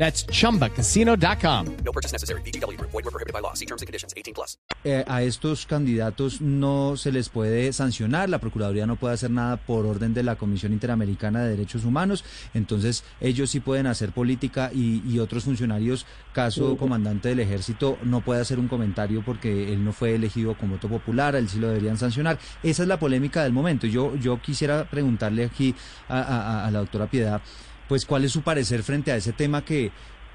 [0.00, 1.66] That's chumbacasino.com.
[1.84, 2.40] No purchase necessary.
[2.42, 2.90] VGW Group.
[2.90, 3.52] Void were prohibited by law.
[3.54, 4.14] See terms and conditions.
[4.16, 4.56] 18 plus.
[4.82, 9.58] eh, a estos candidatos no se les puede sancionar, la Procuraduría no puede hacer nada
[9.58, 14.70] por orden de la Comisión Interamericana de Derechos Humanos, entonces ellos sí pueden hacer política
[14.72, 19.84] y, y otros funcionarios, caso comandante del ejército, no puede hacer un comentario porque él
[19.84, 22.38] no fue elegido con voto popular, a él sí lo deberían sancionar.
[22.62, 23.86] Esa es la polémica del momento.
[23.86, 25.74] Yo, yo quisiera preguntarle aquí
[26.08, 27.42] a, a- a la doctora Piedad,
[27.90, 29.90] pues cuál es su parecer frente a ese tema que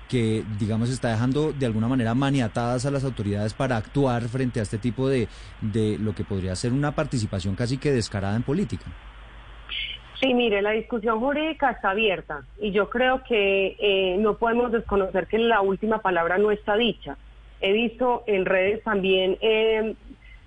[0.10, 4.64] que digamos está dejando de alguna manera maniatadas a las autoridades para actuar frente a
[4.64, 5.30] este tipo de,
[5.62, 8.84] de lo que podría ser una participación casi que descarada en política.
[10.20, 15.26] Sí, mire, la discusión jurídica está abierta y yo creo que eh, no podemos desconocer
[15.26, 17.18] que la última palabra no está dicha.
[17.62, 19.96] He visto en redes también, eh,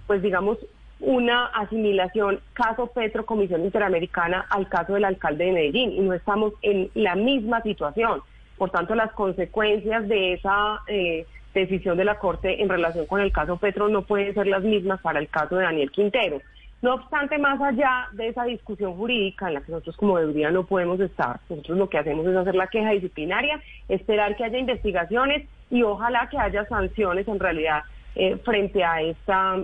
[0.06, 0.58] pues digamos,
[1.00, 6.54] una asimilación caso Petro Comisión Interamericana al caso del alcalde de Medellín y no estamos
[6.62, 8.22] en la misma situación.
[8.56, 13.32] Por tanto, las consecuencias de esa eh, decisión de la Corte en relación con el
[13.32, 16.40] caso Petro no pueden ser las mismas para el caso de Daniel Quintero.
[16.80, 20.64] No obstante, más allá de esa discusión jurídica en la que nosotros como debería no
[20.64, 25.48] podemos estar, nosotros lo que hacemos es hacer la queja disciplinaria, esperar que haya investigaciones
[25.70, 27.82] y ojalá que haya sanciones en realidad
[28.14, 29.56] eh, frente a esta,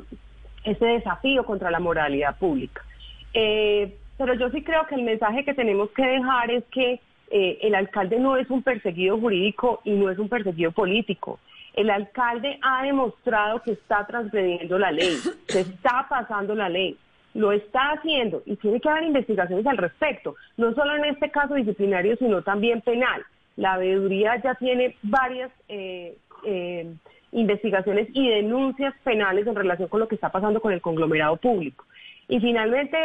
[0.64, 2.82] este desafío contra la moralidad pública.
[3.32, 7.00] Eh, pero yo sí creo que el mensaje que tenemos que dejar es que
[7.30, 11.40] eh, el alcalde no es un perseguido jurídico y no es un perseguido político.
[11.74, 15.16] El alcalde ha demostrado que está transgrediendo la ley,
[15.48, 16.96] se está pasando la ley,
[17.34, 21.54] lo está haciendo y tiene que haber investigaciones al respecto, no solo en este caso
[21.54, 23.24] disciplinario, sino también penal.
[23.56, 26.94] La veeduría ya tiene varias eh, eh,
[27.34, 31.84] investigaciones y denuncias penales en relación con lo que está pasando con el conglomerado público.
[32.28, 32.96] Y finalmente,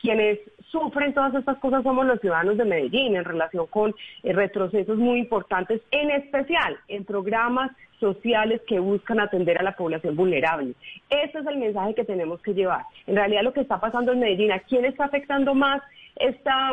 [0.00, 0.38] quienes
[0.70, 5.18] sufren todas estas cosas somos los ciudadanos de Medellín en relación con eh, retrocesos muy
[5.18, 10.74] importantes, en especial en programas sociales que buscan atender a la población vulnerable.
[11.10, 12.84] Ese es el mensaje que tenemos que llevar.
[13.06, 15.82] En realidad lo que está pasando en Medellín, ¿a quién está afectando más
[16.16, 16.72] esta,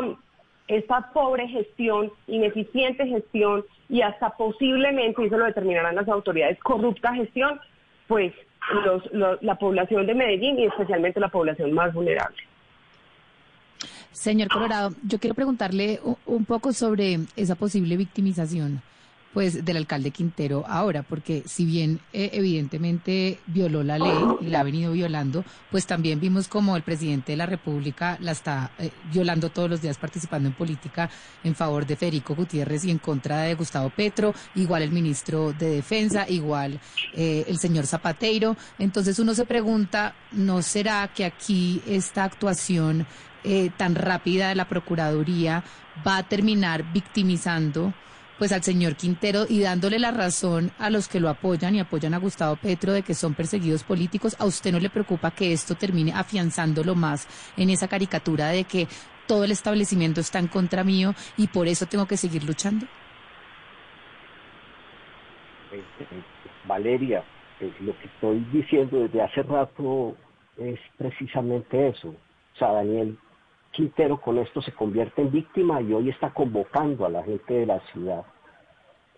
[0.68, 7.14] esta pobre gestión, ineficiente gestión y hasta posiblemente, y eso lo determinarán las autoridades, corrupta
[7.14, 7.60] gestión?
[8.06, 8.32] Pues
[9.12, 12.36] la población de Medellín y especialmente la población más vulnerable.
[14.12, 18.82] Señor Colorado, yo quiero preguntarle un poco sobre esa posible victimización
[19.38, 24.58] pues del alcalde Quintero ahora, porque si bien eh, evidentemente violó la ley y la
[24.58, 28.90] ha venido violando, pues también vimos como el presidente de la República la está eh,
[29.12, 31.08] violando todos los días participando en política
[31.44, 35.70] en favor de Federico Gutiérrez y en contra de Gustavo Petro, igual el ministro de
[35.70, 36.80] Defensa, igual
[37.14, 38.56] eh, el señor Zapateiro.
[38.80, 43.06] Entonces uno se pregunta, ¿no será que aquí esta actuación
[43.76, 45.62] tan rápida de la Procuraduría
[46.04, 47.94] va a terminar victimizando?
[48.38, 52.14] Pues al señor Quintero y dándole la razón a los que lo apoyan y apoyan
[52.14, 55.74] a Gustavo Petro de que son perseguidos políticos, ¿a usted no le preocupa que esto
[55.74, 57.26] termine afianzándolo más
[57.56, 58.86] en esa caricatura de que
[59.26, 62.86] todo el establecimiento está en contra mío y por eso tengo que seguir luchando?
[65.72, 66.22] Eh, eh,
[66.66, 67.24] Valeria,
[67.60, 70.16] eh, lo que estoy diciendo desde hace rato
[70.56, 72.08] es precisamente eso.
[72.08, 73.18] O sea, Daniel
[73.78, 77.64] Quintero con esto se convierte en víctima y hoy está convocando a la gente de
[77.64, 78.24] la ciudad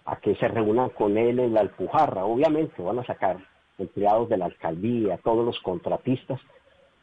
[0.05, 2.27] a que se reúnan con él en la Alpujarra.
[2.27, 3.39] Obviamente van a sacar
[3.79, 6.39] empleados de la alcaldía, todos los contratistas,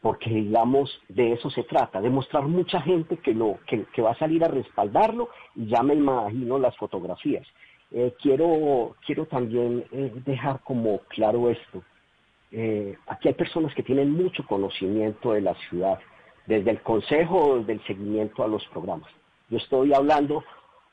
[0.04, 4.20] porque digamos de eso se trata, de mostrar mucha gente que, lo, que, va a
[4.20, 7.48] salir a respaldarlo y ya me imagino las fotografías.
[7.90, 11.82] Eh, quiero, quiero también eh, dejar como claro esto.
[12.52, 15.98] Eh, aquí hay personas que tienen mucho conocimiento de la ciudad,
[16.48, 19.10] desde el consejo, desde el seguimiento a los programas.
[19.50, 20.44] Yo estoy hablando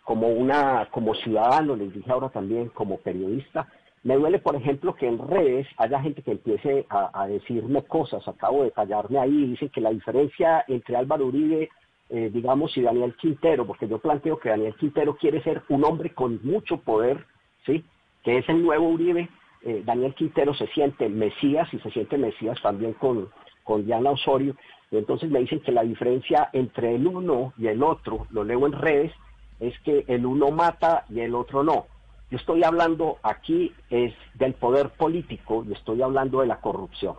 [0.05, 3.67] como una, como ciudadano, les dije ahora también como periodista.
[4.03, 8.27] Me duele, por ejemplo, que en redes haya gente que empiece a, decirme cosas.
[8.29, 11.71] Acabo de callarme ahí dicen que la diferencia entre Álvaro Uribe,
[12.11, 16.11] eh, digamos, y Daniel Quintero, porque yo planteo que Daniel Quintero quiere ser un hombre
[16.11, 17.25] con mucho poder,
[17.65, 17.83] ¿sí?
[18.23, 19.31] Que es el nuevo Uribe.
[19.63, 23.31] Eh, Daniel Quintero se siente Mesías y se siente Mesías también con,
[23.63, 24.55] con Diana Osorio.
[24.99, 28.73] Entonces me dicen que la diferencia entre el uno y el otro, lo leo en
[28.73, 29.13] redes,
[29.61, 31.87] es que el uno mata y el otro no.
[32.31, 37.17] Yo estoy hablando aquí es del poder político y estoy hablando de la corrupción.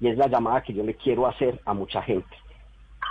[0.00, 2.36] Y es la llamada que yo le quiero hacer a mucha gente.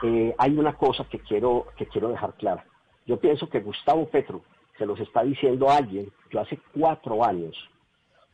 [0.04, 2.66] Eh, hay una cosa que quiero, que quiero dejar clara.
[3.06, 4.42] Yo pienso que Gustavo Petro
[4.78, 6.12] se los está diciendo a alguien.
[6.30, 7.56] Yo hace cuatro años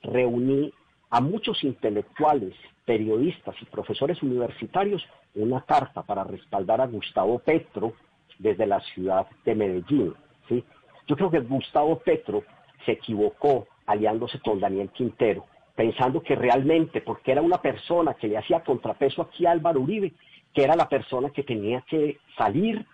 [0.01, 0.73] reuní
[1.09, 2.55] a muchos intelectuales,
[2.85, 5.05] periodistas y profesores universitarios
[5.35, 7.93] una carta para respaldar a Gustavo Petro
[8.39, 10.13] desde la ciudad de Medellín.
[10.49, 10.63] ¿sí?
[11.07, 12.43] Yo creo que Gustavo Petro
[12.85, 18.37] se equivocó aliándose con Daniel Quintero, pensando que realmente, porque era una persona que le
[18.37, 20.13] hacía contrapeso aquí a Álvaro Uribe,
[20.53, 22.85] que era la persona que tenía que salir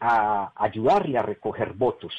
[0.00, 2.12] a ayudarle a recoger votos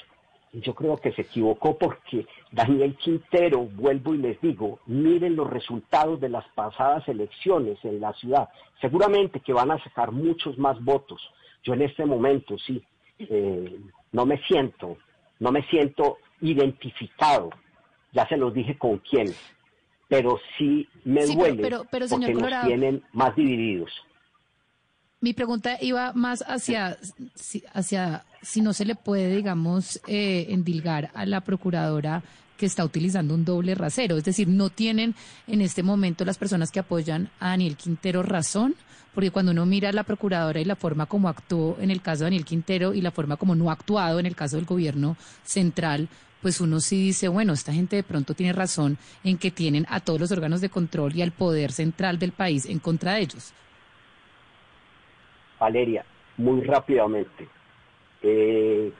[0.53, 6.19] yo creo que se equivocó porque Daniel Quintero, vuelvo y les digo, miren los resultados
[6.19, 8.49] de las pasadas elecciones en la ciudad.
[8.81, 11.21] Seguramente que van a sacar muchos más votos.
[11.63, 12.83] Yo en este momento sí,
[13.19, 13.79] eh,
[14.11, 14.97] no me siento,
[15.39, 17.51] no me siento identificado.
[18.11, 19.27] Ya se los dije con quién,
[20.07, 21.69] pero sí me duele
[22.09, 23.91] porque nos tienen más divididos.
[25.21, 26.97] Mi pregunta iba más hacia,
[27.73, 32.23] hacia si no se le puede, digamos, eh, endilgar a la procuradora
[32.55, 34.17] que está utilizando un doble rasero.
[34.17, 35.15] Es decir, no tienen
[35.47, 38.75] en este momento las personas que apoyan a Daniel Quintero razón,
[39.13, 42.19] porque cuando uno mira a la procuradora y la forma como actuó en el caso
[42.19, 45.17] de Daniel Quintero y la forma como no ha actuado en el caso del gobierno
[45.43, 46.07] central,
[46.41, 49.99] pues uno sí dice, bueno, esta gente de pronto tiene razón en que tienen a
[49.99, 53.51] todos los órganos de control y al poder central del país en contra de ellos.
[55.59, 56.05] Valeria,
[56.37, 57.47] muy rápidamente.
[58.21, 58.91] Eh,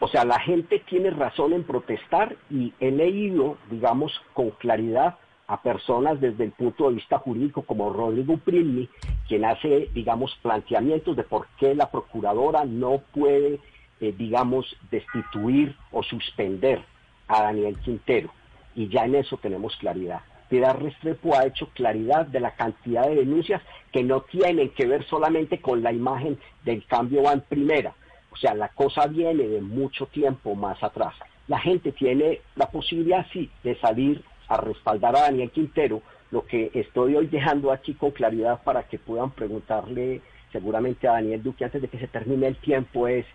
[0.00, 5.18] o sea, la gente tiene razón en protestar y he leído, digamos, con claridad
[5.48, 8.88] a personas desde el punto de vista jurídico como Rodrigo Primi,
[9.26, 13.58] quien hace, digamos, planteamientos de por qué la procuradora no puede,
[14.00, 16.84] eh, digamos, destituir o suspender
[17.26, 18.30] a Daniel Quintero.
[18.76, 20.20] Y ya en eso tenemos claridad.
[20.48, 25.04] Piedad Restrepo ha hecho claridad de la cantidad de denuncias que no tienen que ver
[25.04, 27.94] solamente con la imagen del cambio va en primera.
[28.30, 31.14] O sea, la cosa viene de mucho tiempo más atrás.
[31.48, 36.02] La gente tiene la posibilidad, sí, de salir a respaldar a Daniel Quintero.
[36.30, 40.20] Lo que estoy hoy dejando aquí con claridad para que puedan preguntarle
[40.52, 43.26] seguramente a Daniel Duque antes de que se termine el tiempo es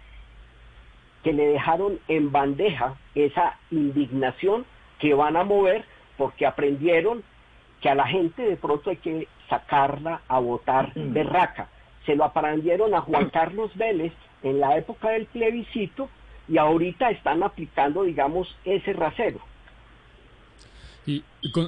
[1.23, 4.65] que le dejaron en bandeja esa indignación
[4.99, 5.85] que van a mover
[6.17, 7.23] porque aprendieron
[7.81, 11.69] que a la gente de pronto hay que sacarla a votar berraca.
[12.05, 16.09] Se lo aprendieron a Juan Carlos Vélez en la época del plebiscito
[16.47, 19.39] y ahorita están aplicando, digamos, ese rasero.
[21.05, 21.23] Y,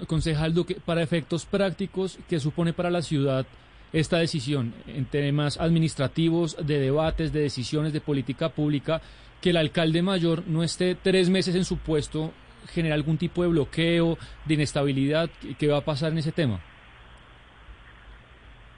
[0.08, 3.46] concejal Duque, para efectos prácticos, ¿qué supone para la ciudad
[3.92, 9.02] esta decisión en temas administrativos, de debates, de decisiones, de política pública,
[9.42, 12.32] que el alcalde mayor no esté tres meses en su puesto
[12.68, 15.30] genera algún tipo de bloqueo, de inestabilidad?
[15.58, 16.60] ¿Qué va a pasar en ese tema?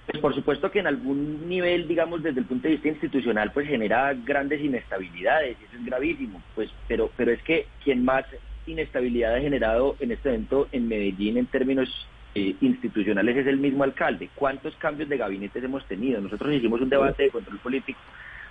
[0.08, 3.68] Pues por supuesto que en algún nivel, digamos, desde el punto de vista institucional, pues
[3.68, 8.26] genera grandes inestabilidades, eso es gravísimo, pues, pero, pero es que quien más
[8.66, 13.84] inestabilidad ha generado en este evento en Medellín en términos eh, institucionales es el mismo
[13.84, 14.30] alcalde.
[14.36, 16.22] ¿Cuántos cambios de gabinetes hemos tenido?
[16.22, 18.00] Nosotros hicimos un debate de control político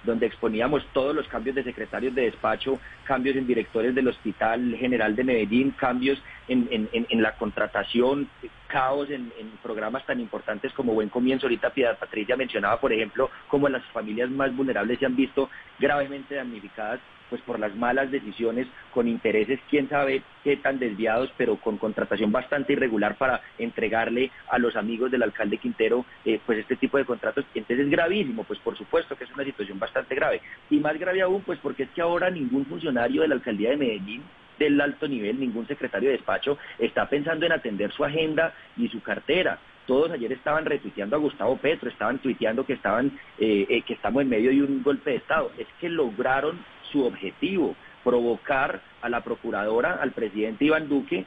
[0.06, 5.14] donde exponíamos todos los cambios de secretarios de despacho, cambios en directores del Hospital General
[5.14, 8.28] de Medellín, cambios en, la contratación,
[8.66, 11.46] caos en, programas tan importantes como Buen Comienzo.
[11.46, 16.34] Ahorita Piedad Patricia mencionaba, por ejemplo, cómo las familias más vulnerables se han visto gravemente
[16.34, 21.76] damnificadas pues por las malas decisiones, con intereses, quién sabe qué tan desviados, pero con
[21.76, 26.98] contratación bastante irregular para entregarle a los amigos del alcalde Quintero eh, pues este tipo
[26.98, 27.44] de contratos.
[27.54, 30.40] Entonces es gravísimo, pues por supuesto que es una situación bastante grave.
[30.70, 33.76] Y más grave aún, pues porque es que ahora ningún funcionario de la alcaldía de
[33.76, 34.22] Medellín
[34.58, 39.02] del alto nivel, ningún secretario de despacho está pensando en atender su agenda y su
[39.02, 39.58] cartera.
[39.86, 44.22] Todos ayer estaban retuiteando a Gustavo Petro, estaban tuiteando que estaban eh, eh, que estamos
[44.22, 45.52] en medio de un golpe de Estado.
[45.58, 46.58] Es que lograron
[46.90, 51.24] su objetivo, provocar a la procuradora, al presidente Iván Duque,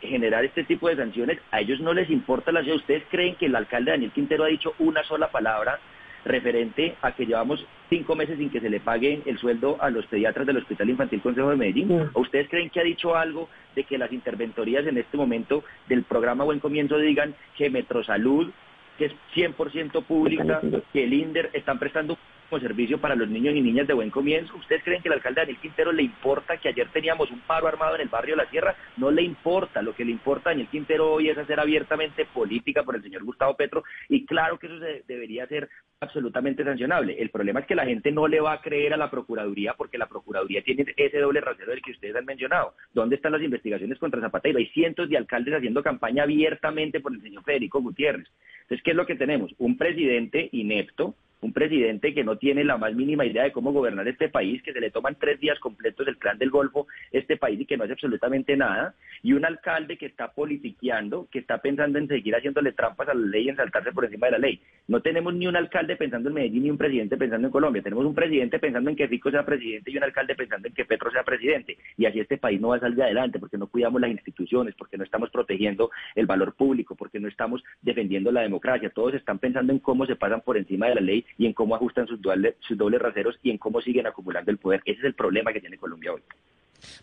[0.00, 2.76] generar este tipo de sanciones, a ellos no les importa la ciudad.
[2.76, 5.78] ¿Ustedes creen que el alcalde Daniel Quintero ha dicho una sola palabra
[6.24, 10.06] referente a que llevamos cinco meses sin que se le pague el sueldo a los
[10.06, 12.10] pediatras del Hospital Infantil Consejo de Medellín?
[12.12, 16.04] ¿O ustedes creen que ha dicho algo de que las interventorías en este momento del
[16.04, 18.50] programa Buen Comienzo digan que Metrosalud,
[18.98, 20.60] que es 100% pública,
[20.92, 22.18] que el INDER están prestando
[22.60, 24.56] servicio para los niños y niñas de buen comienzo.
[24.56, 27.94] ¿Ustedes creen que el alcalde Daniel Quintero le importa que ayer teníamos un paro armado
[27.94, 28.76] en el barrio La Sierra?
[28.96, 29.82] No le importa.
[29.82, 33.24] Lo que le importa a Daniel Quintero hoy es hacer abiertamente política por el señor
[33.24, 34.76] Gustavo Petro y claro que eso
[35.06, 35.68] debería ser
[36.00, 37.16] absolutamente sancionable.
[37.18, 39.98] El problema es que la gente no le va a creer a la Procuraduría porque
[39.98, 42.74] la Procuraduría tiene ese doble rasero del que ustedes han mencionado.
[42.92, 44.58] ¿Dónde están las investigaciones contra Zapatero?
[44.58, 48.28] Hay cientos de alcaldes haciendo campaña abiertamente por el señor Federico Gutiérrez.
[48.62, 49.54] Entonces, ¿qué es lo que tenemos?
[49.58, 54.06] Un presidente inepto un presidente que no tiene la más mínima idea de cómo gobernar
[54.06, 57.60] este país, que se le toman tres días completos del plan del Golfo este país
[57.60, 61.98] y que no hace absolutamente nada, y un alcalde que está politiqueando, que está pensando
[61.98, 64.60] en seguir haciéndole trampas a la ley y en saltarse por encima de la ley.
[64.86, 67.82] No tenemos ni un alcalde pensando en Medellín ni un presidente pensando en Colombia.
[67.82, 70.84] Tenemos un presidente pensando en que Rico sea presidente y un alcalde pensando en que
[70.84, 71.76] Petro sea presidente.
[71.96, 74.96] Y así este país no va a salir adelante porque no cuidamos las instituciones, porque
[74.96, 78.90] no estamos protegiendo el valor público, porque no estamos defendiendo la democracia.
[78.90, 81.74] Todos están pensando en cómo se pasan por encima de la ley y en cómo
[81.74, 82.18] ajustan sus,
[82.60, 84.82] sus dobles raseros y en cómo siguen acumulando el poder.
[84.84, 86.22] Ese es el problema que tiene Colombia hoy.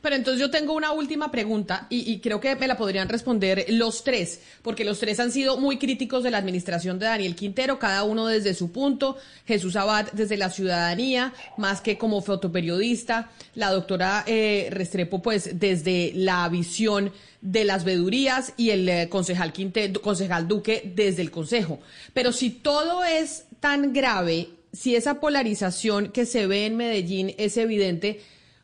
[0.02, 4.04] Pero entonces yo tengo una última pregunta y, creo que me la podrían responder los
[4.04, 8.04] tres, porque los tres han sido muy críticos de la administración de Daniel Quintero, cada
[8.04, 14.24] uno desde su punto, Jesús Abad desde la ciudadanía, más que como fotoperiodista, la doctora
[14.28, 17.12] eh, Restrepo pues desde la visión
[17.42, 21.80] de las vedurías y el eh, concejal, Quintero, concejal Duque desde el Consejo.
[22.14, 27.58] Pero si todo es tan grave, si esa polarización que se ve en Medellín es
[27.58, 28.22] evidente,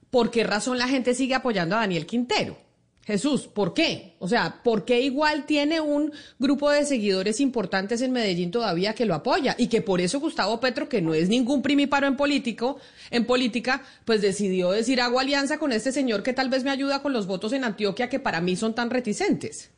[0.10, 2.58] ¿por qué razón la gente sigue apoyando a Daniel Quintero?
[3.06, 4.16] Jesús, ¿por qué?
[4.18, 9.06] O sea, ¿por qué igual tiene un grupo de seguidores importantes en Medellín todavía que
[9.06, 9.56] lo apoya?
[9.60, 12.80] Y que por eso Gustavo Petro, que no es ningún primiparo en político,
[13.12, 17.04] en política, pues decidió decir hago alianza con este señor que tal vez me ayuda
[17.04, 19.72] con los votos en Antioquia que para mí son tan reticentes.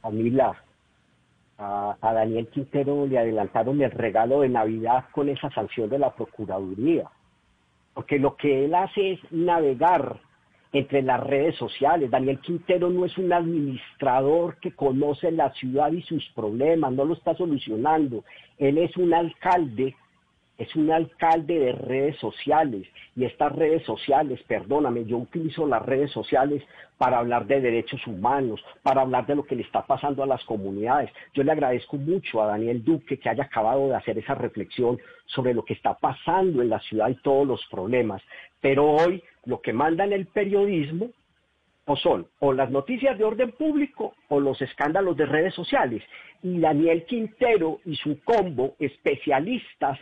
[0.00, 0.64] Camila,
[1.58, 6.14] a, a Daniel Quintero le adelantaron el regalo de Navidad con esa sanción de la
[6.14, 7.10] Procuraduría.
[7.94, 10.20] Porque lo que él hace es navegar
[10.72, 12.10] entre las redes sociales.
[12.10, 17.14] Daniel Quintero no es un administrador que conoce la ciudad y sus problemas, no lo
[17.14, 18.24] está solucionando.
[18.58, 19.96] Él es un alcalde
[20.58, 26.10] es un alcalde de redes sociales y estas redes sociales, perdóname, yo utilizo las redes
[26.10, 26.64] sociales
[26.98, 30.44] para hablar de derechos humanos, para hablar de lo que le está pasando a las
[30.44, 31.10] comunidades.
[31.32, 35.54] Yo le agradezco mucho a Daniel Duque que haya acabado de hacer esa reflexión sobre
[35.54, 38.20] lo que está pasando en la ciudad y todos los problemas.
[38.60, 41.10] Pero hoy lo que manda en el periodismo
[41.86, 46.02] o son o las noticias de orden público o los escándalos de redes sociales.
[46.42, 49.98] Y Daniel Quintero y su combo, especialistas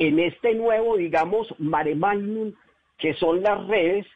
[0.00, 2.54] en este nuevo, digamos, mare magnum,
[2.96, 4.06] que son las redes,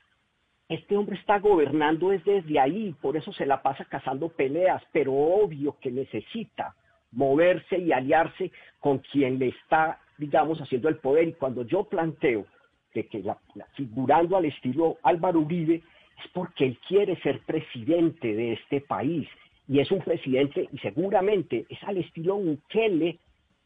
[0.66, 5.76] este hombre está gobernando desde ahí, por eso se la pasa cazando peleas, pero obvio
[5.82, 6.74] que necesita
[7.12, 11.28] moverse y aliarse con quien le está, digamos, haciendo el poder.
[11.28, 12.46] Y cuando yo planteo
[12.94, 13.36] de que la,
[13.76, 19.28] figurando al estilo Álvaro Uribe, es porque él quiere ser presidente de este país.
[19.68, 23.18] Y es un presidente, y seguramente es al estilo Bukele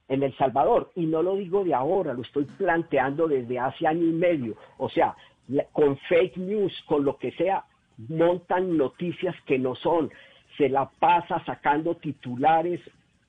[0.08, 0.90] en El Salvador.
[0.94, 4.56] Y no lo digo de ahora, lo estoy planteando desde hace año y medio.
[4.78, 5.14] O sea,
[5.72, 7.64] con fake news, con lo que sea,
[8.08, 10.10] montan noticias que no son.
[10.56, 12.80] Se la pasa sacando titulares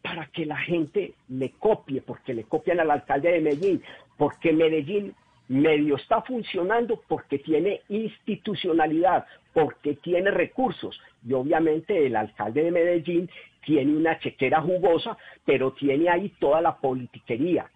[0.01, 3.83] para que la gente le copie, porque le copian al alcalde de Medellín,
[4.17, 5.13] porque Medellín
[5.49, 10.99] medio está funcionando porque tiene institucionalidad, porque tiene recursos.
[11.27, 13.29] Y obviamente el alcalde de Medellín
[13.69, 15.15] tiene una chequera jugosa,
[15.45, 17.69] pero tiene ahí toda la politiquería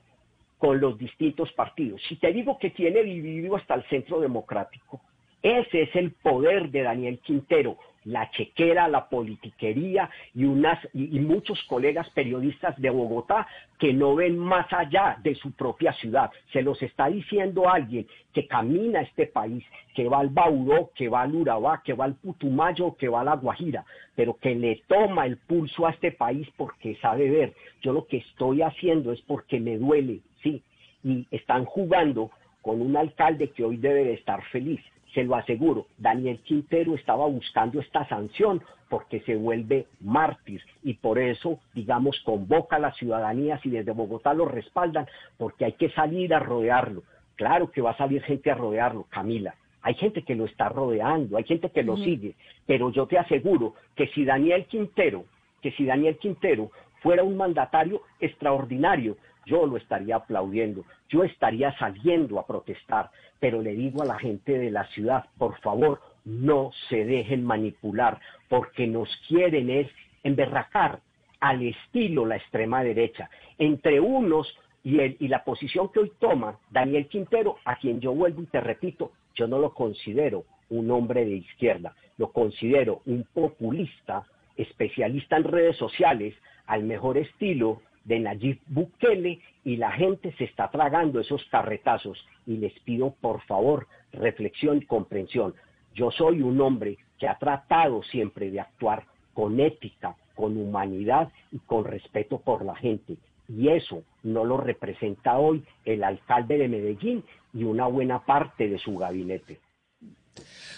[0.57, 2.01] con los distintos partidos.
[2.09, 5.01] Si te digo que tiene dividido hasta el centro democrático,
[5.43, 11.61] ese es el poder de Daniel Quintero, la chequera, la politiquería y, unas, y, muchos
[11.63, 13.45] colegas periodistas de Bogotá
[13.77, 16.31] que no ven más allá de su propia ciudad.
[16.53, 21.23] Se los está diciendo alguien que camina este país, que va al Bauró, que va
[21.23, 23.83] al Urabá, que va al Putumayo, que va a la Guajira,
[24.15, 27.53] pero que le toma el pulso a este país porque sabe ver.
[27.81, 30.63] Yo lo que estoy haciendo es porque me duele, sí,
[31.03, 32.31] y están jugando
[32.61, 34.79] con un alcalde que hoy debe de estar feliz
[35.13, 41.19] se lo aseguro, Daniel Quintero estaba buscando esta sanción porque se vuelve mártir y por
[41.19, 45.07] eso, digamos, convoca a la ciudadanía, si desde Bogotá lo respaldan,
[45.37, 47.03] porque hay que salir a rodearlo.
[47.35, 49.55] Claro que va a salir gente a rodearlo, Camila.
[49.81, 52.35] Hay gente que lo está rodeando, hay gente que lo sigue,
[52.65, 55.25] pero yo te aseguro que si Daniel Quintero,
[55.61, 62.39] que si Daniel Quintero fuera un mandatario extraordinario, yo lo estaría aplaudiendo, yo estaría saliendo
[62.39, 67.03] a protestar, pero le digo a la gente de la ciudad, por favor, no se
[67.05, 68.19] dejen manipular,
[68.49, 69.87] porque nos quieren es
[70.23, 70.99] emberracar
[71.39, 73.29] al estilo la extrema derecha.
[73.57, 74.47] Entre unos
[74.83, 78.61] y, y la posición que hoy toma Daniel Quintero, a quien yo vuelvo y te
[78.61, 84.25] repito, yo no lo considero un hombre de izquierda, lo considero un populista,
[84.55, 86.35] especialista en redes sociales,
[86.65, 92.57] al mejor estilo de Nayib Bukele y la gente se está tragando esos carretazos y
[92.57, 95.53] les pido por favor reflexión y comprensión.
[95.93, 101.59] Yo soy un hombre que ha tratado siempre de actuar con ética, con humanidad y
[101.59, 103.17] con respeto por la gente.
[103.47, 107.23] Y eso no lo representa hoy el alcalde de Medellín
[107.53, 109.59] y una buena parte de su gabinete.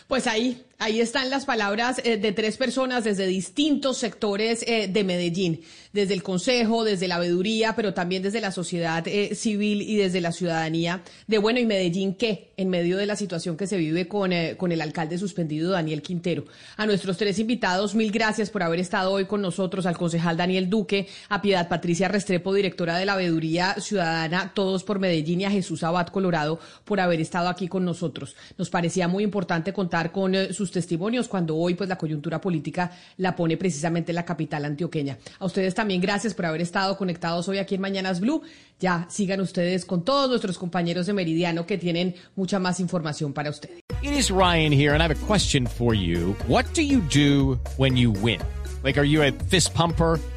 [0.07, 5.03] Pues ahí, ahí están las palabras eh, de tres personas desde distintos sectores eh, de
[5.03, 5.61] Medellín,
[5.93, 10.21] desde el Consejo, desde la veeduría, pero también desde la sociedad eh, civil y desde
[10.21, 14.07] la ciudadanía de bueno y Medellín qué en medio de la situación que se vive
[14.07, 16.45] con, con el alcalde suspendido Daniel Quintero.
[16.77, 20.69] A nuestros tres invitados, mil gracias por haber estado hoy con nosotros, al concejal Daniel
[20.69, 25.51] Duque, a Piedad Patricia Restrepo, directora de la veeduría ciudadana Todos por Medellín y a
[25.51, 28.35] Jesús Abad Colorado por haber estado aquí con nosotros.
[28.59, 29.73] Nos parecía muy importante
[30.11, 34.65] con eh, sus testimonios cuando hoy pues la coyuntura política la pone precisamente la capital
[34.65, 35.17] antioqueña.
[35.39, 38.41] A ustedes también gracias por haber estado conectados hoy aquí en Mañanas Blue.
[38.79, 43.49] Ya sigan ustedes con todos nuestros compañeros de Meridiano que tienen mucha más información para
[43.49, 43.79] ustedes.
[44.01, 46.35] It is Ryan here and I have a question for you.
[46.47, 48.41] What do you do when you win?
[48.83, 50.19] Like are you a fist pumper?